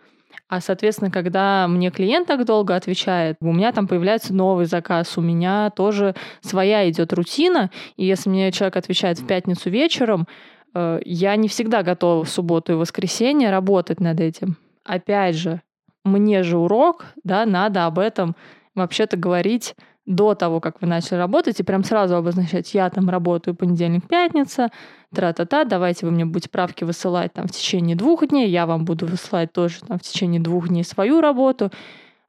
А, 0.49 0.61
соответственно, 0.61 1.11
когда 1.11 1.67
мне 1.69 1.91
клиент 1.91 2.27
так 2.29 2.45
долго 2.45 2.75
отвечает, 2.75 3.37
у 3.41 3.53
меня 3.53 3.73
там 3.73 3.87
появляется 3.87 4.35
новый 4.35 4.67
заказ, 4.67 5.17
у 5.17 5.21
меня 5.21 5.71
тоже 5.71 6.15
своя 6.41 6.89
идет 6.91 7.13
рутина, 7.13 7.71
и 7.97 8.05
если 8.05 8.31
мне 8.31 8.51
человек 8.51 8.77
отвечает 8.77 9.19
в 9.21 9.27
пятницу 9.27 9.71
вечером, 9.71 10.27
э, 10.75 11.01
я 11.05 11.37
не 11.37 11.47
всегда 11.47 11.85
готова 11.85 12.25
в 12.25 12.29
субботу 12.29 12.73
и 12.73 12.77
воскресенье 12.77 13.51
работать 13.51 14.01
над 14.01 14.19
этим. 14.21 14.57
Опять 14.91 15.37
же, 15.37 15.63
мне 16.05 16.43
же 16.43 16.59
урок, 16.59 17.05
да, 17.23 17.47
надо 17.47 17.87
об 17.87 18.01
этом 18.01 18.35
вообще-то 18.75 19.17
говорить 19.17 19.77
до 20.05 20.35
того, 20.35 20.59
как 20.59 20.83
вы 20.83 20.89
начали 20.89 21.17
работать, 21.17 21.61
и 21.61 21.63
прям 21.63 21.85
сразу 21.85 22.17
обозначать, 22.17 22.75
я 22.75 22.91
там 22.91 23.09
работаю 23.09 23.55
понедельник, 23.55 24.09
пятница, 24.09 24.71
тра-та-та, 25.15 25.63
давайте 25.63 26.07
вы 26.07 26.11
мне 26.11 26.25
будете 26.25 26.51
правки 26.51 26.83
высылать 26.83 27.33
там 27.33 27.47
в 27.47 27.53
течение 27.53 27.95
двух 27.95 28.27
дней, 28.27 28.51
я 28.51 28.67
вам 28.67 28.85
буду 28.85 29.07
высылать 29.07 29.53
тоже 29.53 29.79
там 29.87 29.97
в 29.97 30.03
течение 30.03 30.41
двух 30.41 30.67
дней 30.67 30.83
свою 30.83 31.21
работу. 31.21 31.71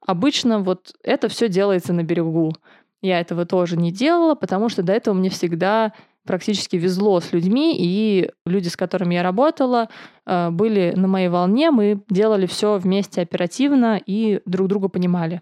Обычно 0.06 0.60
вот 0.60 0.94
это 1.04 1.30
все 1.30 1.50
делается 1.50 1.94
на 1.94 2.04
берегу. 2.04 2.54
Я 3.02 3.20
этого 3.20 3.48
тоже 3.48 3.76
не 3.76 3.92
делала, 3.92 4.36
потому 4.36 4.70
что 4.70 4.84
до 4.84 4.94
этого 4.94 5.16
мне 5.16 5.32
всегда 5.32 5.94
практически 6.26 6.76
везло 6.76 7.20
с 7.20 7.34
людьми, 7.34 7.76
и 7.78 8.32
люди, 8.46 8.68
с 8.68 8.78
которыми 8.78 9.16
я 9.16 9.24
работала, 9.24 9.90
э, 10.26 10.50
были 10.50 10.94
на 10.96 11.08
моей 11.08 11.30
волне, 11.30 11.72
мы 11.72 12.02
делали 12.10 12.46
все 12.46 12.78
вместе 12.78 13.22
оперативно 13.22 14.00
и 14.06 14.42
друг 14.46 14.68
друга 14.68 14.88
понимали. 14.88 15.42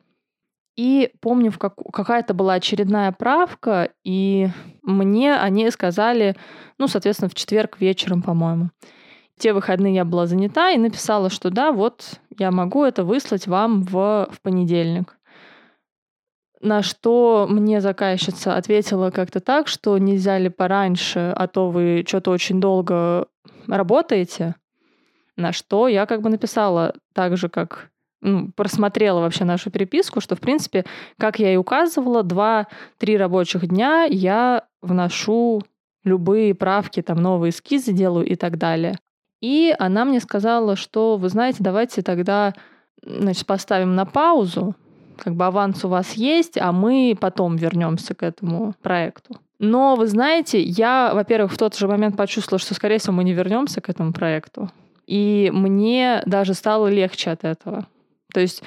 И 0.80 1.12
помню, 1.20 1.52
как, 1.52 1.76
какая-то 1.92 2.34
была 2.34 2.54
очередная 2.54 3.12
правка, 3.12 3.90
и 4.06 4.48
мне 4.82 5.36
они 5.36 5.70
сказали, 5.72 6.38
ну, 6.78 6.88
соответственно, 6.88 7.30
в 7.30 7.36
четверг 7.36 7.82
вечером, 7.82 8.22
по-моему. 8.22 8.70
Те 9.38 9.52
выходные 9.52 9.96
я 9.96 10.06
была 10.06 10.26
занята 10.26 10.72
и 10.72 10.78
написала, 10.78 11.30
что 11.30 11.50
да, 11.50 11.74
вот 11.74 12.22
я 12.38 12.52
могу 12.52 12.86
это 12.86 13.04
выслать 13.04 13.48
вам 13.48 13.84
в, 13.84 14.30
в 14.32 14.42
понедельник. 14.42 15.19
На 16.62 16.82
что 16.82 17.48
мне 17.50 17.80
заказчица 17.80 18.58
ответила 18.58 19.12
как-то 19.12 19.40
так, 19.40 19.68
что 19.68 19.98
нельзя 19.98 20.38
ли 20.38 20.50
пораньше, 20.50 21.34
а 21.36 21.48
то 21.48 21.70
вы 21.70 22.04
что-то 22.06 22.32
очень 22.32 22.60
долго 22.60 23.28
работаете. 23.68 24.56
На 25.38 25.54
что 25.54 25.88
я 25.88 26.06
как 26.06 26.22
бы 26.22 26.30
написала 26.30 26.96
так 27.14 27.38
же, 27.38 27.48
как 27.48 27.90
ну, 28.22 28.52
просмотрела 28.52 29.22
вообще 29.22 29.46
нашу 29.46 29.72
переписку, 29.72 30.20
что, 30.20 30.36
в 30.36 30.42
принципе, 30.42 30.84
как 31.18 31.40
я 31.40 31.54
и 31.54 31.58
указывала, 31.58 32.24
два-три 32.24 33.16
рабочих 33.16 33.66
дня 33.68 34.04
я 34.04 34.66
вношу 34.82 35.64
любые 36.04 36.54
правки, 36.56 37.02
там, 37.02 37.22
новые 37.22 37.52
эскизы 37.52 37.94
делаю 37.94 38.26
и 38.26 38.36
так 38.36 38.58
далее. 38.58 38.96
И 39.40 39.74
она 39.80 40.04
мне 40.04 40.20
сказала, 40.20 40.76
что, 40.76 41.16
вы 41.16 41.30
знаете, 41.30 41.60
давайте 41.62 42.02
тогда 42.02 42.54
значит, 43.02 43.46
поставим 43.46 43.96
на 43.96 44.06
паузу, 44.06 44.76
как 45.20 45.36
бы 45.36 45.46
аванс 45.46 45.84
у 45.86 45.90
вас 45.90 46.14
есть, 46.14 46.58
а 46.58 46.72
мы 46.72 47.16
потом 47.20 47.56
вернемся 47.56 48.16
к 48.16 48.24
этому 48.24 48.74
проекту. 48.82 49.36
Но 49.60 49.96
вы 49.96 50.08
знаете, 50.08 50.62
я, 50.62 51.12
во-первых, 51.14 51.52
в 51.52 51.58
тот 51.58 51.76
же 51.76 51.88
момент 51.88 52.16
почувствовала, 52.16 52.60
что, 52.60 52.74
скорее 52.74 52.98
всего, 52.98 53.14
мы 53.14 53.24
не 53.24 53.34
вернемся 53.34 53.82
к 53.82 53.90
этому 53.90 54.14
проекту. 54.14 54.70
И 55.06 55.52
мне 55.54 56.22
даже 56.26 56.54
стало 56.54 56.88
легче 56.88 57.32
от 57.32 57.44
этого. 57.44 57.88
То 58.34 58.40
есть 58.40 58.64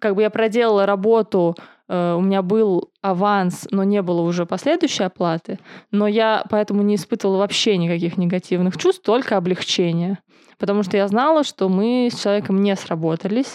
как 0.00 0.14
бы 0.14 0.22
я 0.22 0.30
проделала 0.30 0.86
работу, 0.86 1.54
э, 1.88 2.14
у 2.14 2.20
меня 2.20 2.42
был 2.42 2.90
аванс, 3.02 3.68
но 3.70 3.84
не 3.84 4.02
было 4.02 4.22
уже 4.22 4.46
последующей 4.46 5.04
оплаты, 5.04 5.58
но 5.90 6.06
я 6.06 6.44
поэтому 6.50 6.82
не 6.82 6.94
испытывала 6.94 7.38
вообще 7.38 7.76
никаких 7.76 8.16
негативных 8.16 8.76
чувств, 8.76 9.02
только 9.04 9.36
облегчение. 9.36 10.18
Потому 10.58 10.82
что 10.82 10.96
я 10.96 11.06
знала, 11.06 11.44
что 11.44 11.68
мы 11.68 12.08
с 12.12 12.20
человеком 12.20 12.62
не 12.62 12.74
сработались, 12.74 13.54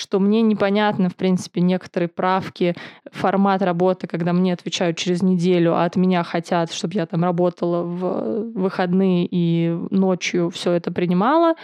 что 0.00 0.18
мне 0.18 0.42
непонятны, 0.42 1.08
в 1.08 1.16
принципе, 1.16 1.60
некоторые 1.60 2.08
правки, 2.08 2.74
формат 3.12 3.62
работы, 3.62 4.06
когда 4.06 4.32
мне 4.32 4.52
отвечают 4.52 4.96
через 4.96 5.22
неделю, 5.22 5.74
а 5.74 5.84
от 5.84 5.96
меня 5.96 6.24
хотят, 6.24 6.72
чтобы 6.72 6.94
я 6.94 7.06
там 7.06 7.22
работала 7.22 7.82
в 7.82 8.52
выходные 8.54 9.28
и 9.30 9.76
ночью 9.90 10.50
все 10.50 10.72
это 10.72 10.90
принимала. 10.90 11.54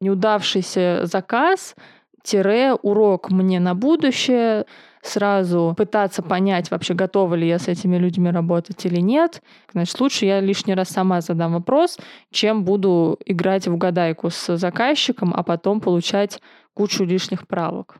Неудавшийся 0.00 1.02
заказ— 1.04 1.74
тире 2.22 2.74
урок 2.74 3.30
мне 3.30 3.60
на 3.60 3.74
будущее, 3.74 4.66
сразу 5.02 5.74
пытаться 5.76 6.22
понять, 6.22 6.70
вообще 6.70 6.94
готова 6.94 7.34
ли 7.34 7.48
я 7.48 7.58
с 7.58 7.66
этими 7.66 7.96
людьми 7.96 8.30
работать 8.30 8.86
или 8.86 9.00
нет. 9.00 9.42
Значит, 9.72 10.00
лучше 10.00 10.26
я 10.26 10.40
лишний 10.40 10.74
раз 10.74 10.90
сама 10.90 11.20
задам 11.20 11.54
вопрос, 11.54 11.98
чем 12.30 12.64
буду 12.64 13.18
играть 13.26 13.66
в 13.66 13.74
угадайку 13.74 14.30
с 14.30 14.56
заказчиком, 14.56 15.32
а 15.36 15.42
потом 15.42 15.80
получать 15.80 16.40
кучу 16.74 17.04
лишних 17.04 17.46
правок. 17.46 17.96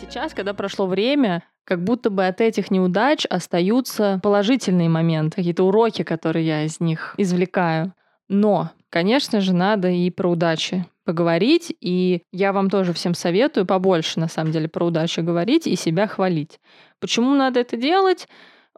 Сейчас, 0.00 0.34
когда 0.34 0.54
прошло 0.54 0.86
время, 0.86 1.42
как 1.64 1.82
будто 1.82 2.10
бы 2.10 2.26
от 2.26 2.40
этих 2.40 2.70
неудач 2.70 3.24
остаются 3.26 4.20
положительные 4.22 4.88
моменты, 4.88 5.36
какие-то 5.36 5.64
уроки, 5.64 6.02
которые 6.02 6.46
я 6.46 6.64
из 6.64 6.80
них 6.80 7.14
извлекаю. 7.16 7.94
Но, 8.28 8.70
конечно 8.90 9.40
же, 9.40 9.54
надо 9.54 9.88
и 9.88 10.10
про 10.10 10.30
удачи 10.30 10.86
поговорить, 11.04 11.74
и 11.80 12.22
я 12.32 12.52
вам 12.52 12.70
тоже 12.70 12.92
всем 12.92 13.14
советую 13.14 13.66
побольше, 13.66 14.20
на 14.20 14.28
самом 14.28 14.52
деле, 14.52 14.68
про 14.68 14.86
удачу 14.86 15.22
говорить 15.22 15.66
и 15.66 15.76
себя 15.76 16.06
хвалить. 16.06 16.60
Почему 17.00 17.34
надо 17.34 17.60
это 17.60 17.76
делать? 17.76 18.28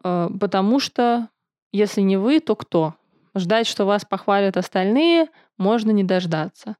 Э, 0.02 0.28
потому 0.40 0.80
что 0.80 1.28
если 1.74 2.02
не 2.02 2.16
вы, 2.16 2.38
то 2.38 2.54
кто? 2.54 2.94
Ждать, 3.34 3.66
что 3.66 3.84
вас 3.84 4.04
похвалят 4.04 4.56
остальные, 4.56 5.26
можно 5.58 5.90
не 5.90 6.04
дождаться. 6.04 6.76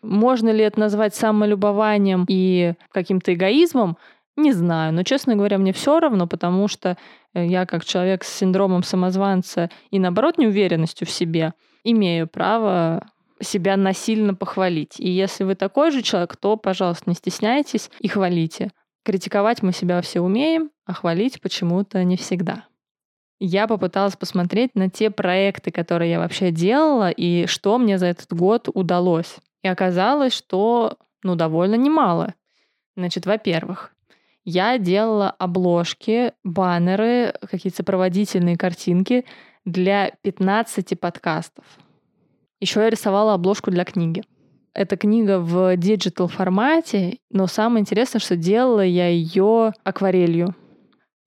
Можно 0.00 0.48
ли 0.48 0.64
это 0.64 0.80
назвать 0.80 1.14
самолюбованием 1.14 2.24
и 2.28 2.72
каким-то 2.90 3.34
эгоизмом? 3.34 3.98
Не 4.36 4.52
знаю, 4.52 4.94
но, 4.94 5.02
честно 5.02 5.36
говоря, 5.36 5.58
мне 5.58 5.74
все 5.74 6.00
равно, 6.00 6.26
потому 6.26 6.66
что 6.66 6.96
э, 7.34 7.44
я, 7.44 7.66
как 7.66 7.84
человек 7.84 8.24
с 8.24 8.32
синдромом 8.32 8.84
самозванца 8.84 9.68
и, 9.90 9.98
наоборот, 9.98 10.38
неуверенностью 10.38 11.06
в 11.06 11.10
себе, 11.10 11.52
имею 11.84 12.26
право 12.26 13.06
себя 13.42 13.76
насильно 13.76 14.34
похвалить. 14.34 14.98
И 14.98 15.10
если 15.10 15.44
вы 15.44 15.56
такой 15.56 15.90
же 15.90 16.00
человек, 16.00 16.36
то, 16.36 16.56
пожалуйста, 16.56 17.04
не 17.10 17.16
стесняйтесь 17.16 17.90
и 18.00 18.08
хвалите. 18.08 18.70
Критиковать 19.04 19.62
мы 19.62 19.72
себя 19.72 20.00
все 20.00 20.20
умеем, 20.20 20.70
а 20.86 20.94
хвалить 20.94 21.42
почему-то 21.42 22.02
не 22.04 22.16
всегда. 22.16 22.64
Я 23.40 23.68
попыталась 23.68 24.16
посмотреть 24.16 24.74
на 24.74 24.90
те 24.90 25.10
проекты, 25.10 25.70
которые 25.70 26.10
я 26.10 26.18
вообще 26.18 26.50
делала, 26.50 27.10
и 27.10 27.46
что 27.46 27.78
мне 27.78 27.98
за 27.98 28.06
этот 28.06 28.32
год 28.32 28.68
удалось. 28.72 29.36
И 29.62 29.68
оказалось, 29.68 30.32
что 30.32 30.98
ну, 31.22 31.36
довольно 31.36 31.76
немало. 31.76 32.34
Значит, 32.96 33.26
во-первых, 33.26 33.92
я 34.44 34.78
делала 34.78 35.30
обложки, 35.30 36.32
баннеры, 36.42 37.34
какие-то 37.48 37.78
сопроводительные 37.78 38.56
картинки 38.56 39.24
для 39.64 40.10
15 40.22 40.98
подкастов. 40.98 41.64
Еще 42.60 42.80
я 42.80 42.90
рисовала 42.90 43.34
обложку 43.34 43.70
для 43.70 43.84
книги. 43.84 44.24
Эта 44.74 44.96
книга 44.96 45.38
в 45.38 45.76
digital 45.76 46.28
формате, 46.28 47.18
но 47.30 47.46
самое 47.46 47.82
интересное, 47.82 48.20
что 48.20 48.36
делала 48.36 48.84
я 48.84 49.08
ее 49.08 49.72
акварелью. 49.84 50.54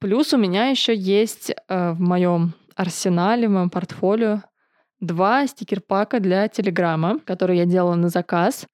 Плюс 0.02 0.34
у 0.34 0.38
меня 0.38 0.70
еще 0.70 0.96
есть 0.96 1.52
э, 1.52 1.92
в 1.92 2.02
моем 2.02 2.56
арсенале, 2.76 3.48
в 3.48 3.52
моем 3.52 3.70
портфолио 3.70 4.42
два 5.00 5.46
стикер-пака 5.46 6.20
для 6.20 6.48
Телеграма, 6.48 7.20
которые 7.20 7.60
я 7.60 7.66
делала 7.66 7.94
на 7.94 8.10
заказ. 8.10 8.66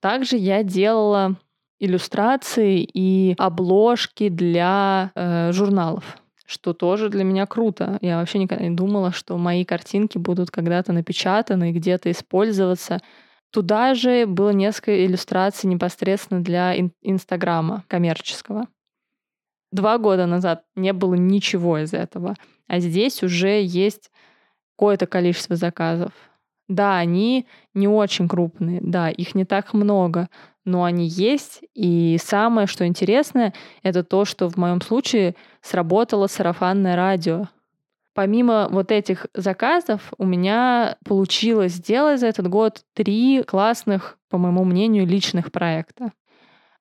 Также 0.00 0.36
я 0.38 0.62
делала 0.62 1.36
иллюстрации 1.78 2.88
и 2.90 3.34
обложки 3.36 4.30
для 4.30 5.12
э, 5.14 5.52
журналов, 5.52 6.16
что 6.46 6.72
тоже 6.72 7.10
для 7.10 7.22
меня 7.22 7.44
круто. 7.44 7.98
Я 8.00 8.16
вообще 8.18 8.38
никогда 8.38 8.64
не 8.64 8.74
думала, 8.74 9.12
что 9.12 9.36
мои 9.36 9.62
картинки 9.66 10.16
будут 10.16 10.50
когда-то 10.50 10.94
напечатаны 10.94 11.68
и 11.68 11.74
где-то 11.74 12.10
использоваться. 12.10 13.02
Туда 13.50 13.92
же 13.92 14.24
было 14.24 14.50
несколько 14.50 15.04
иллюстраций 15.04 15.68
непосредственно 15.68 16.42
для 16.42 16.74
ин- 16.78 16.92
Инстаграма 17.02 17.84
коммерческого. 17.88 18.68
Два 19.76 19.98
года 19.98 20.24
назад 20.24 20.64
не 20.74 20.94
было 20.94 21.16
ничего 21.16 21.76
из 21.76 21.92
этого, 21.92 22.34
а 22.66 22.80
здесь 22.80 23.22
уже 23.22 23.62
есть 23.62 24.10
какое-то 24.74 25.06
количество 25.06 25.54
заказов. 25.54 26.12
Да, 26.66 26.96
они 26.96 27.46
не 27.74 27.86
очень 27.86 28.26
крупные, 28.26 28.80
да, 28.82 29.10
их 29.10 29.34
не 29.34 29.44
так 29.44 29.74
много, 29.74 30.30
но 30.64 30.84
они 30.84 31.06
есть. 31.06 31.60
И 31.74 32.16
самое, 32.18 32.66
что 32.66 32.86
интересное, 32.86 33.52
это 33.82 34.02
то, 34.02 34.24
что 34.24 34.48
в 34.48 34.56
моем 34.56 34.80
случае 34.80 35.34
сработало 35.60 36.26
сарафанное 36.26 36.96
радио. 36.96 37.48
Помимо 38.14 38.68
вот 38.70 38.90
этих 38.90 39.26
заказов, 39.34 40.14
у 40.16 40.24
меня 40.24 40.96
получилось 41.04 41.72
сделать 41.72 42.20
за 42.20 42.28
этот 42.28 42.48
год 42.48 42.82
три 42.94 43.42
классных, 43.42 44.16
по 44.30 44.38
моему 44.38 44.64
мнению, 44.64 45.06
личных 45.06 45.52
проекта. 45.52 46.12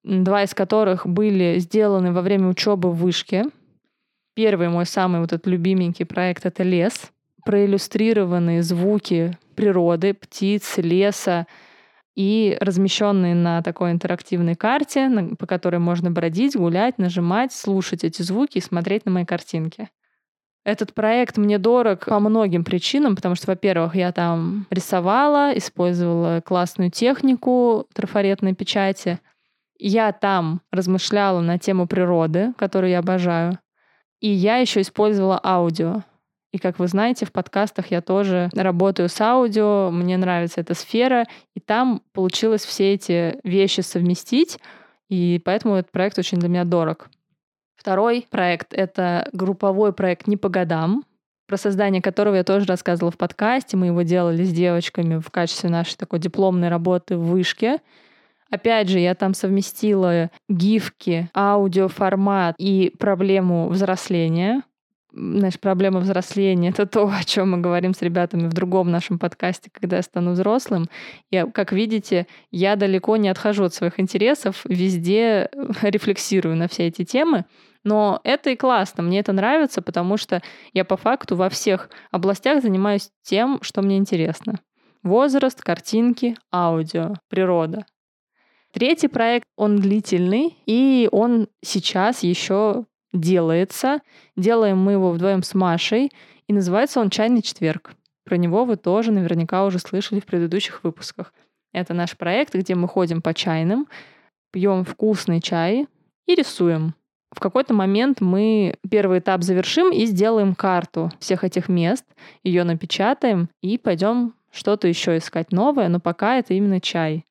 Два 0.05 0.43
из 0.43 0.53
которых 0.53 1.07
были 1.07 1.57
сделаны 1.57 2.13
во 2.13 2.21
время 2.21 2.47
учебы 2.47 2.91
в 2.91 2.97
вышке. 2.97 3.45
Первый 4.35 4.69
мой 4.69 4.85
самый 4.85 5.19
вот 5.19 5.33
этот 5.33 5.47
любименький 5.47 6.05
проект— 6.05 6.45
это 6.47 6.61
«Лес», 6.61 7.11
проиллюстрированные 7.43 8.61
звуки 8.61 9.35
природы, 9.55 10.13
птиц, 10.13 10.77
леса, 10.77 11.47
и 12.15 12.55
размещенные 12.61 13.33
на 13.33 13.61
такой 13.63 13.91
интерактивной 13.91 14.55
карте, 14.55 15.09
по 15.39 15.47
которой 15.47 15.77
можно 15.77 16.11
бродить, 16.11 16.55
гулять, 16.55 16.97
нажимать, 16.97 17.51
слушать 17.51 18.03
эти 18.03 18.21
звуки 18.21 18.59
и 18.59 18.61
смотреть 18.61 19.05
на 19.05 19.11
мои 19.11 19.25
картинки. 19.25 19.89
Этот 20.63 20.93
проект 20.93 21.37
мне 21.37 21.57
дорог 21.57 22.05
по 22.05 22.19
многим 22.19 22.63
причинам, 22.63 23.15
потому 23.15 23.35
что, 23.35 23.47
во-первых, 23.47 23.95
я 23.95 24.11
там 24.11 24.65
рисовала, 24.69 25.51
использовала 25.57 26.41
классную 26.41 26.89
технику 26.89 27.85
трафаретной 27.93 28.53
печати. 28.53 29.19
Я 29.87 30.11
там 30.13 30.61
размышляла 30.71 31.41
на 31.41 31.59
тему 31.59 31.85
природы, 31.85 32.53
которую 32.57 32.89
я 32.89 32.97
обожаю. 32.97 33.59
И 34.19 34.27
я 34.27 34.57
еще 34.57 34.81
использовала 34.81 35.39
аудио. 35.43 36.01
И 36.51 36.57
как 36.57 36.79
вы 36.79 36.87
знаете, 36.87 37.27
в 37.27 37.31
подкастах 37.31 37.91
я 37.91 38.01
тоже 38.01 38.49
работаю 38.55 39.09
с 39.09 39.21
аудио, 39.21 39.91
мне 39.91 40.17
нравится 40.17 40.59
эта 40.59 40.73
сфера, 40.73 41.27
и 41.53 41.59
там 41.59 42.01
получилось 42.13 42.65
все 42.65 42.95
эти 42.95 43.39
вещи 43.43 43.81
совместить, 43.81 44.57
и 45.07 45.39
поэтому 45.45 45.75
этот 45.75 45.91
проект 45.91 46.17
очень 46.17 46.39
для 46.39 46.49
меня 46.49 46.63
дорог. 46.63 47.07
Второй 47.75 48.25
проект— 48.31 48.69
это 48.73 49.29
групповой 49.33 49.93
проект 49.93 50.25
«Не 50.25 50.35
по 50.35 50.49
годам», 50.49 51.03
про 51.45 51.57
создание 51.57 52.01
которого 52.01 52.33
я 52.33 52.43
тоже 52.43 52.65
рассказывала 52.65 53.11
в 53.11 53.19
подкасте. 53.19 53.77
Мы 53.77 53.85
его 53.87 54.01
делали 54.01 54.43
с 54.43 54.51
девочками 54.51 55.19
в 55.19 55.29
качестве 55.29 55.69
нашей 55.69 55.95
такой 55.95 56.17
дипломной 56.17 56.69
работы 56.69 57.17
в 57.17 57.27
вышке. 57.27 57.81
Опять 58.55 58.87
же, 58.87 58.99
я 58.99 59.15
там 59.15 59.33
совместила 59.33 60.31
гифки, 60.47 61.29
аудиоформат 61.35 62.55
и 62.57 62.93
проблему 62.97 63.67
взросления 63.67 64.63
знаешь, 65.17 65.57
проблема 65.59 66.01
взросления— 66.01 66.69
это 66.71 66.85
то, 66.85 67.07
о 67.13 67.23
чем 67.23 67.51
мы 67.51 67.57
говорим 67.59 67.93
с 67.93 68.01
ребятами 68.01 68.47
в 68.47 68.53
другом 68.53 68.91
нашем 68.91 69.17
подкасте, 69.17 69.69
когда 69.71 69.97
я 69.97 70.01
стану 70.01 70.31
взрослым. 70.31 70.87
И, 71.31 71.43
как 71.53 71.71
видите, 71.71 72.27
я 72.51 72.75
далеко 72.75 73.15
не 73.17 73.29
отхожу 73.29 73.63
от 73.63 73.73
своих 73.73 73.99
интересов, 73.99 74.65
везде 74.65 75.49
рефлексирую 75.81 76.57
на 76.57 76.67
все 76.67 76.87
эти 76.87 77.05
темы. 77.05 77.45
Но 77.85 78.19
это 78.23 78.49
и 78.49 78.55
классно, 78.55 79.03
мне 79.03 79.19
это 79.19 79.31
нравится, 79.31 79.81
потому 79.81 80.17
что 80.17 80.41
я 80.73 80.83
по 80.83 80.97
факту 80.97 81.35
во 81.35 81.49
всех 81.49 81.89
областях 82.11 82.61
занимаюсь 82.61 83.09
тем, 83.21 83.59
что 83.61 83.81
мне 83.81 83.97
интересно. 83.97 84.59
Возраст, 85.03 85.61
картинки, 85.61 86.35
аудио, 86.51 87.13
природа. 87.29 87.85
Третий 88.75 89.07
проект, 89.07 89.47
он 89.55 89.77
длительный, 89.77 90.57
и 90.65 91.07
он 91.13 91.47
сейчас 91.63 92.23
еще 92.23 92.83
делается. 93.13 94.01
Делаем 94.35 94.77
мы 94.79 94.91
его 94.91 95.11
вдвоем 95.11 95.43
с 95.43 95.53
Машей, 95.53 96.11
и 96.47 96.53
называется 96.53 96.99
он 96.99 97.09
«Чайный 97.09 97.41
четверг». 97.41 97.93
Про 98.25 98.35
него 98.35 98.65
вы 98.65 98.75
тоже 98.75 99.13
наверняка 99.13 99.63
уже 99.63 99.79
слышали 99.79 100.19
в 100.19 100.25
предыдущих 100.25 100.83
выпусках. 100.83 101.33
Это 101.71 101.93
наш 101.93 102.17
проект, 102.17 102.53
где 102.53 102.75
мы 102.75 102.89
ходим 102.89 103.21
по 103.21 103.33
чайным, 103.33 103.87
пьем 104.51 104.83
вкусный 104.83 105.39
чай 105.39 105.87
и 106.27 106.35
рисуем. 106.35 106.95
В 107.31 107.39
какой-то 107.39 107.73
момент 107.73 108.19
мы 108.19 108.75
первый 108.91 109.19
этап 109.19 109.43
завершим 109.43 109.93
и 109.93 110.05
сделаем 110.05 110.53
карту 110.53 111.13
всех 111.21 111.45
этих 111.45 111.69
мест, 111.69 112.03
ее 112.43 112.65
напечатаем 112.65 113.47
и 113.61 113.77
пойдем 113.77 114.33
что-то 114.51 114.89
еще 114.89 115.17
искать 115.17 115.53
новое, 115.53 115.87
но 115.87 116.01
пока 116.01 116.39
это 116.39 116.53
именно 116.53 116.81
чай. 116.81 117.23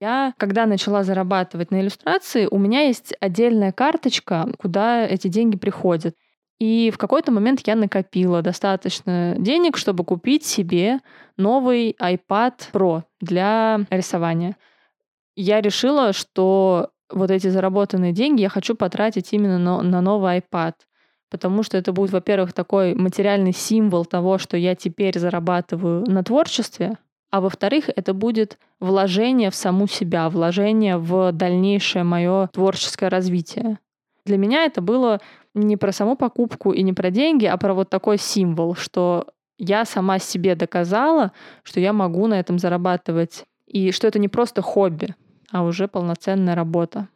Я, 0.00 0.32
когда 0.38 0.64
начала 0.64 1.04
зарабатывать 1.04 1.70
на 1.70 1.80
иллюстрации, 1.80 2.48
у 2.50 2.56
меня 2.56 2.80
есть 2.80 3.12
отдельная 3.20 3.70
карточка, 3.70 4.48
куда 4.58 5.06
эти 5.06 5.28
деньги 5.28 5.58
приходят. 5.58 6.14
И 6.58 6.90
в 6.90 6.96
какой-то 6.96 7.32
момент 7.32 7.60
я 7.66 7.76
накопила 7.76 8.40
достаточно 8.40 9.34
денег, 9.38 9.76
чтобы 9.76 10.04
купить 10.04 10.44
себе 10.44 11.00
новый 11.36 11.94
iPad 12.00 12.54
Pro 12.72 13.02
для 13.20 13.80
рисования. 13.90 14.56
Я 15.36 15.60
решила, 15.60 16.14
что 16.14 16.90
вот 17.10 17.30
эти 17.30 17.48
заработанные 17.48 18.12
деньги 18.12 18.40
я 18.40 18.48
хочу 18.48 18.74
потратить 18.74 19.32
именно 19.32 19.58
на, 19.58 19.82
на 19.82 20.00
новый 20.00 20.38
iPad, 20.38 20.74
потому 21.30 21.62
что 21.62 21.76
это 21.76 21.92
будет, 21.92 22.12
во-первых, 22.12 22.54
такой 22.54 22.94
материальный 22.94 23.52
символ 23.52 24.06
того, 24.06 24.38
что 24.38 24.56
я 24.56 24.74
теперь 24.74 25.18
зарабатываю 25.18 26.04
на 26.06 26.22
творчестве, 26.24 26.96
а 27.30 27.40
во-вторых, 27.40 27.88
это 27.94 28.12
будет 28.12 28.58
вложение 28.80 29.50
в 29.50 29.54
саму 29.54 29.86
себя, 29.86 30.28
вложение 30.28 30.96
в 30.96 31.32
дальнейшее 31.32 32.02
мое 32.02 32.48
творческое 32.48 33.08
развитие. 33.08 33.78
Для 34.24 34.36
меня 34.36 34.64
это 34.64 34.80
было 34.80 35.20
не 35.54 35.76
про 35.76 35.92
саму 35.92 36.16
покупку 36.16 36.72
и 36.72 36.82
не 36.82 36.92
про 36.92 37.10
деньги, 37.10 37.46
а 37.46 37.56
про 37.56 37.74
вот 37.74 37.88
такой 37.88 38.18
символ, 38.18 38.74
что 38.74 39.26
я 39.58 39.84
сама 39.84 40.18
себе 40.18 40.54
доказала, 40.54 41.32
что 41.62 41.80
я 41.80 41.92
могу 41.92 42.26
на 42.26 42.38
этом 42.38 42.58
зарабатывать, 42.58 43.44
и 43.66 43.92
что 43.92 44.08
это 44.08 44.18
не 44.18 44.28
просто 44.28 44.62
хобби, 44.62 45.14
а 45.50 45.62
уже 45.62 45.86
полноценная 45.86 46.54
работа. 46.54 47.08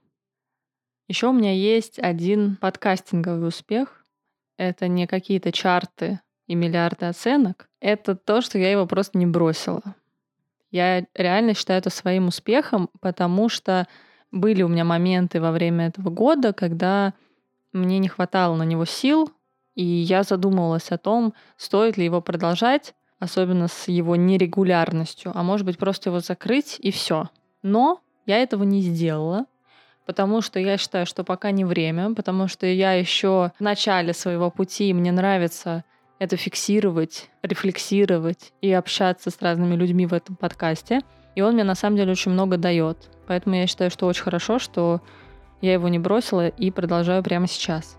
Еще 1.09 1.29
у 1.29 1.33
меня 1.33 1.53
есть 1.53 1.98
один 1.98 2.57
подкастинговый 2.57 3.48
успех. 3.48 4.05
Это 4.57 4.88
не 4.88 5.07
какие-то 5.07 5.53
чарты 5.53 6.20
и 6.46 6.55
миллиарды 6.55 7.07
оценок. 7.07 7.68
Это 7.81 8.14
то, 8.14 8.40
что 8.40 8.59
я 8.59 8.70
его 8.70 8.87
просто 8.87 9.18
не 9.18 9.27
бросила. 9.27 9.83
Я 10.74 11.04
реально 11.14 11.54
считаю 11.54 11.78
это 11.78 11.88
своим 11.88 12.26
успехом, 12.26 12.90
потому 13.00 13.48
что 13.48 13.87
были 14.32 14.64
у 14.64 14.68
меня 14.68 14.84
моменты 14.84 15.40
во 15.40 15.52
время 15.52 15.87
этого 15.87 16.10
года, 16.10 16.52
когда 16.52 17.14
мне 17.72 18.00
не 18.00 18.08
хватало 18.08 18.56
на 18.56 18.64
него 18.64 18.84
сил, 18.84 19.30
и 19.76 19.84
я 19.84 20.24
задумывалась 20.24 20.90
о 20.90 20.98
том, 20.98 21.32
стоит 21.56 21.96
ли 21.96 22.04
его 22.04 22.20
продолжать, 22.20 22.92
особенно 23.20 23.68
с 23.68 23.87
его 23.87 24.16
нерегулярностью, 24.16 25.30
а 25.32 25.44
может 25.44 25.64
быть 25.64 25.78
просто 25.78 26.10
его 26.10 26.18
закрыть 26.18 26.76
и 26.80 26.90
все. 26.90 27.30
Но 27.62 28.00
я 28.26 28.38
этого 28.38 28.64
не 28.64 28.80
сделала, 28.80 29.46
потому 30.06 30.40
что 30.40 30.58
я 30.58 30.76
считаю, 30.76 31.06
что 31.06 31.22
пока 31.22 31.52
не 31.52 31.64
время, 31.64 32.14
потому 32.14 32.48
что 32.48 32.66
я 32.66 32.94
еще 32.94 33.52
в 33.56 33.60
начале 33.60 34.12
своего 34.12 34.50
пути, 34.50 34.92
мне 34.92 35.12
нравится 35.12 35.84
это 36.18 36.37
фиксировать, 36.37 37.29
рефлексировать 37.42 38.53
и 38.61 38.72
общаться 38.72 39.31
с 39.31 39.40
разными 39.40 39.74
людьми 39.74 40.07
в 40.07 40.14
этом 40.14 40.37
подкасте. 40.37 41.00
И 41.35 41.42
он 41.42 41.55
мне 41.55 41.64
на 41.64 41.74
самом 41.74 41.96
деле 41.96 42.12
очень 42.12 42.31
много 42.31 42.57
дает. 42.57 43.11
Поэтому 43.27 43.57
я 43.57 43.66
считаю, 43.66 43.90
что 43.90 44.07
очень 44.07 44.22
хорошо, 44.22 44.59
что 44.59 45.00
я 45.61 45.72
его 45.72 45.88
не 45.88 45.98
бросила 45.98 46.48
и 46.48 46.70
продолжаю 46.70 47.22
прямо 47.22 47.48
сейчас. 47.48 47.96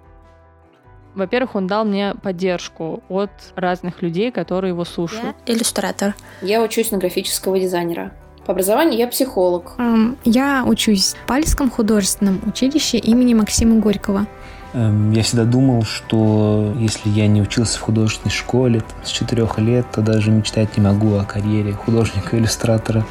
Во-первых, 1.15 1.55
он 1.55 1.67
дал 1.67 1.85
мне 1.85 2.13
поддержку 2.21 3.01
от 3.07 3.31
разных 3.55 4.01
людей, 4.01 4.31
которые 4.31 4.71
его 4.71 4.83
слушают. 4.83 5.35
Я 5.45 5.53
иллюстратор. 5.53 6.13
Я 6.41 6.61
учусь 6.61 6.91
на 6.91 6.97
графического 6.97 7.57
дизайнера. 7.57 8.11
По 8.45 8.51
образованию 8.51 8.99
я 8.99 9.07
психолог. 9.07 9.73
Um, 9.77 10.17
я 10.23 10.63
учусь 10.65 11.15
в 11.15 11.25
Пальском 11.25 11.71
художественном 11.71 12.41
училище 12.45 12.97
имени 12.97 13.33
Максима 13.33 13.79
Горького. 13.79 14.27
Um, 14.75 15.15
я 15.15 15.23
всегда 15.23 15.45
думал, 15.45 15.83
что 15.83 16.73
если 16.75 17.07
я 17.07 17.27
не 17.27 17.41
учился 17.41 17.79
в 17.79 17.81
художественной 17.81 18.33
школе 18.33 18.81
там, 18.81 19.05
с 19.05 19.09
четырех 19.09 19.57
лет, 19.57 19.85
то 19.93 20.01
даже 20.01 20.31
мечтать 20.31 20.75
не 20.75 20.83
могу 20.83 21.15
о 21.15 21.23
карьере 21.23 21.71
художника-иллюстратора. 21.71 23.05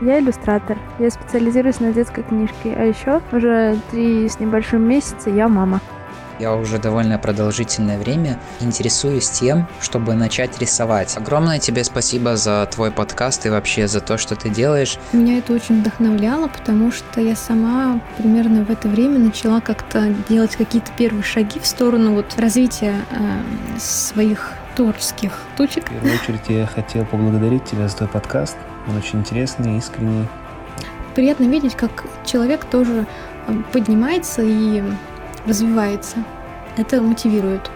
Я 0.00 0.20
иллюстратор. 0.20 0.78
Я 1.00 1.10
специализируюсь 1.10 1.80
на 1.80 1.92
детской 1.92 2.22
книжке, 2.22 2.74
а 2.76 2.84
еще 2.84 3.20
уже 3.32 3.76
три 3.90 4.28
с 4.28 4.38
небольшим 4.38 4.88
месяца 4.88 5.30
я 5.30 5.48
мама. 5.48 5.80
Я 6.42 6.56
уже 6.56 6.78
довольно 6.78 7.20
продолжительное 7.20 8.00
время 8.00 8.36
интересуюсь 8.58 9.30
тем, 9.30 9.68
чтобы 9.80 10.14
начать 10.14 10.58
рисовать. 10.58 11.16
Огромное 11.16 11.60
тебе 11.60 11.84
спасибо 11.84 12.36
за 12.36 12.68
твой 12.68 12.90
подкаст 12.90 13.46
и 13.46 13.48
вообще 13.48 13.86
за 13.86 14.00
то, 14.00 14.18
что 14.18 14.34
ты 14.34 14.50
делаешь. 14.50 14.98
Меня 15.12 15.38
это 15.38 15.52
очень 15.52 15.78
вдохновляло, 15.78 16.48
потому 16.48 16.90
что 16.90 17.20
я 17.20 17.36
сама 17.36 18.00
примерно 18.18 18.64
в 18.64 18.70
это 18.72 18.88
время 18.88 19.20
начала 19.20 19.60
как-то 19.60 20.12
делать 20.28 20.56
какие-то 20.56 20.90
первые 20.98 21.22
шаги 21.22 21.60
в 21.60 21.66
сторону 21.66 22.14
вот 22.14 22.34
развития 22.36 22.96
э, 23.12 23.78
своих 23.78 24.54
творческих 24.74 25.38
точек. 25.56 25.84
В 25.84 25.90
первую 25.90 26.14
очередь 26.14 26.48
я 26.48 26.66
хотел 26.66 27.06
поблагодарить 27.06 27.66
тебя 27.66 27.86
за 27.86 27.98
твой 27.98 28.08
подкаст. 28.08 28.56
Он 28.88 28.96
очень 28.96 29.20
интересный, 29.20 29.78
искренний. 29.78 30.26
Приятно 31.14 31.44
видеть, 31.44 31.76
как 31.76 32.02
человек 32.24 32.64
тоже 32.64 33.06
э, 33.46 33.54
поднимается 33.70 34.42
и 34.42 34.82
развивается. 35.46 36.18
Это 36.76 37.00
мотивирует. 37.00 37.70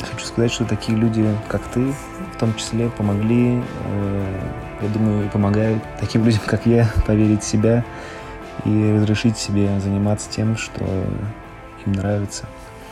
Хочу 0.00 0.26
сказать, 0.26 0.52
что 0.52 0.64
такие 0.64 0.96
люди, 0.96 1.26
как 1.48 1.62
ты, 1.68 1.92
в 2.34 2.38
том 2.38 2.54
числе 2.54 2.88
помогли, 2.90 3.62
э, 3.86 4.40
я 4.82 4.88
думаю, 4.88 5.28
помогают 5.30 5.82
таким 5.98 6.24
людям, 6.26 6.42
как 6.46 6.66
я, 6.66 6.88
поверить 7.06 7.42
в 7.42 7.46
себя 7.46 7.84
и 8.64 8.92
разрешить 8.94 9.38
себе 9.38 9.80
заниматься 9.80 10.30
тем, 10.30 10.56
что 10.56 10.84
им 11.86 11.92
нравится. 11.92 12.46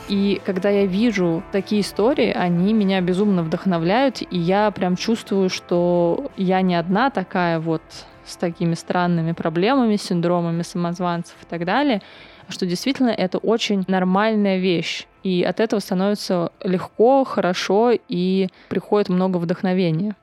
И 0.07 0.41
когда 0.45 0.69
я 0.69 0.85
вижу 0.85 1.43
такие 1.51 1.81
истории, 1.81 2.31
они 2.31 2.73
меня 2.73 3.01
безумно 3.01 3.43
вдохновляют, 3.43 4.21
и 4.21 4.37
я 4.37 4.71
прям 4.71 4.95
чувствую, 4.95 5.49
что 5.49 6.31
я 6.37 6.61
не 6.61 6.75
одна 6.75 7.09
такая 7.09 7.59
вот 7.59 7.81
с 8.25 8.37
такими 8.37 8.73
странными 8.73 9.33
проблемами, 9.33 9.97
синдромами 9.97 10.61
самозванцев 10.61 11.35
и 11.41 11.45
так 11.45 11.65
далее, 11.65 12.01
что 12.49 12.65
действительно 12.65 13.09
это 13.09 13.37
очень 13.37 13.83
нормальная 13.87 14.57
вещь. 14.57 15.07
И 15.23 15.43
от 15.43 15.59
этого 15.59 15.79
становится 15.79 16.51
легко, 16.63 17.23
хорошо 17.23 17.91
и 18.07 18.47
приходит 18.69 19.09
много 19.09 19.37
вдохновения. 19.37 20.15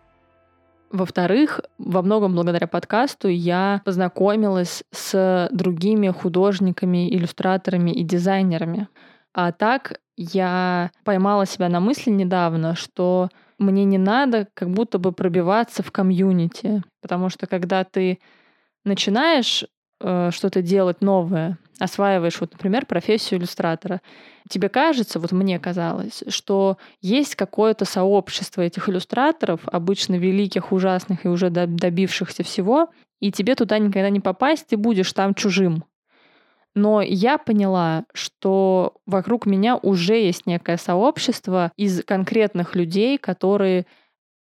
Во-вторых, 0.90 1.60
во 1.78 2.02
многом 2.02 2.34
благодаря 2.34 2.68
подкасту 2.68 3.28
я 3.28 3.82
познакомилась 3.84 4.84
с 4.92 5.48
другими 5.50 6.08
художниками, 6.08 7.12
иллюстраторами 7.12 7.90
и 7.90 8.04
дизайнерами. 8.04 8.88
А 9.32 9.50
так 9.50 9.98
я 10.16 10.92
поймала 11.02 11.46
себя 11.46 11.68
на 11.68 11.80
мысли 11.80 12.10
недавно, 12.10 12.76
что 12.76 13.28
мне 13.58 13.84
не 13.84 13.98
надо 13.98 14.46
как 14.54 14.70
будто 14.70 14.98
бы 14.98 15.10
пробиваться 15.12 15.82
в 15.82 15.90
комьюнити, 15.90 16.82
потому 17.02 17.28
что 17.28 17.46
когда 17.46 17.82
ты 17.82 18.20
начинаешь 18.84 19.64
э, 20.00 20.30
что-то 20.30 20.62
делать 20.62 21.00
новое, 21.00 21.58
осваиваешь, 21.78 22.40
вот, 22.40 22.52
например, 22.52 22.86
профессию 22.86 23.40
иллюстратора, 23.40 24.00
тебе 24.48 24.68
кажется, 24.68 25.18
вот 25.18 25.32
мне 25.32 25.58
казалось, 25.58 26.22
что 26.28 26.78
есть 27.00 27.34
какое-то 27.34 27.84
сообщество 27.84 28.62
этих 28.62 28.88
иллюстраторов, 28.88 29.60
обычно 29.66 30.14
великих, 30.14 30.72
ужасных 30.72 31.24
и 31.24 31.28
уже 31.28 31.50
добившихся 31.50 32.42
всего, 32.42 32.90
и 33.20 33.32
тебе 33.32 33.54
туда 33.54 33.78
никогда 33.78 34.10
не 34.10 34.20
попасть, 34.20 34.68
ты 34.68 34.76
будешь 34.76 35.12
там 35.12 35.34
чужим. 35.34 35.84
Но 36.74 37.00
я 37.00 37.38
поняла, 37.38 38.04
что 38.12 38.96
вокруг 39.06 39.46
меня 39.46 39.76
уже 39.76 40.16
есть 40.16 40.46
некое 40.46 40.76
сообщество 40.76 41.70
из 41.76 42.02
конкретных 42.04 42.74
людей, 42.74 43.16
которые 43.16 43.86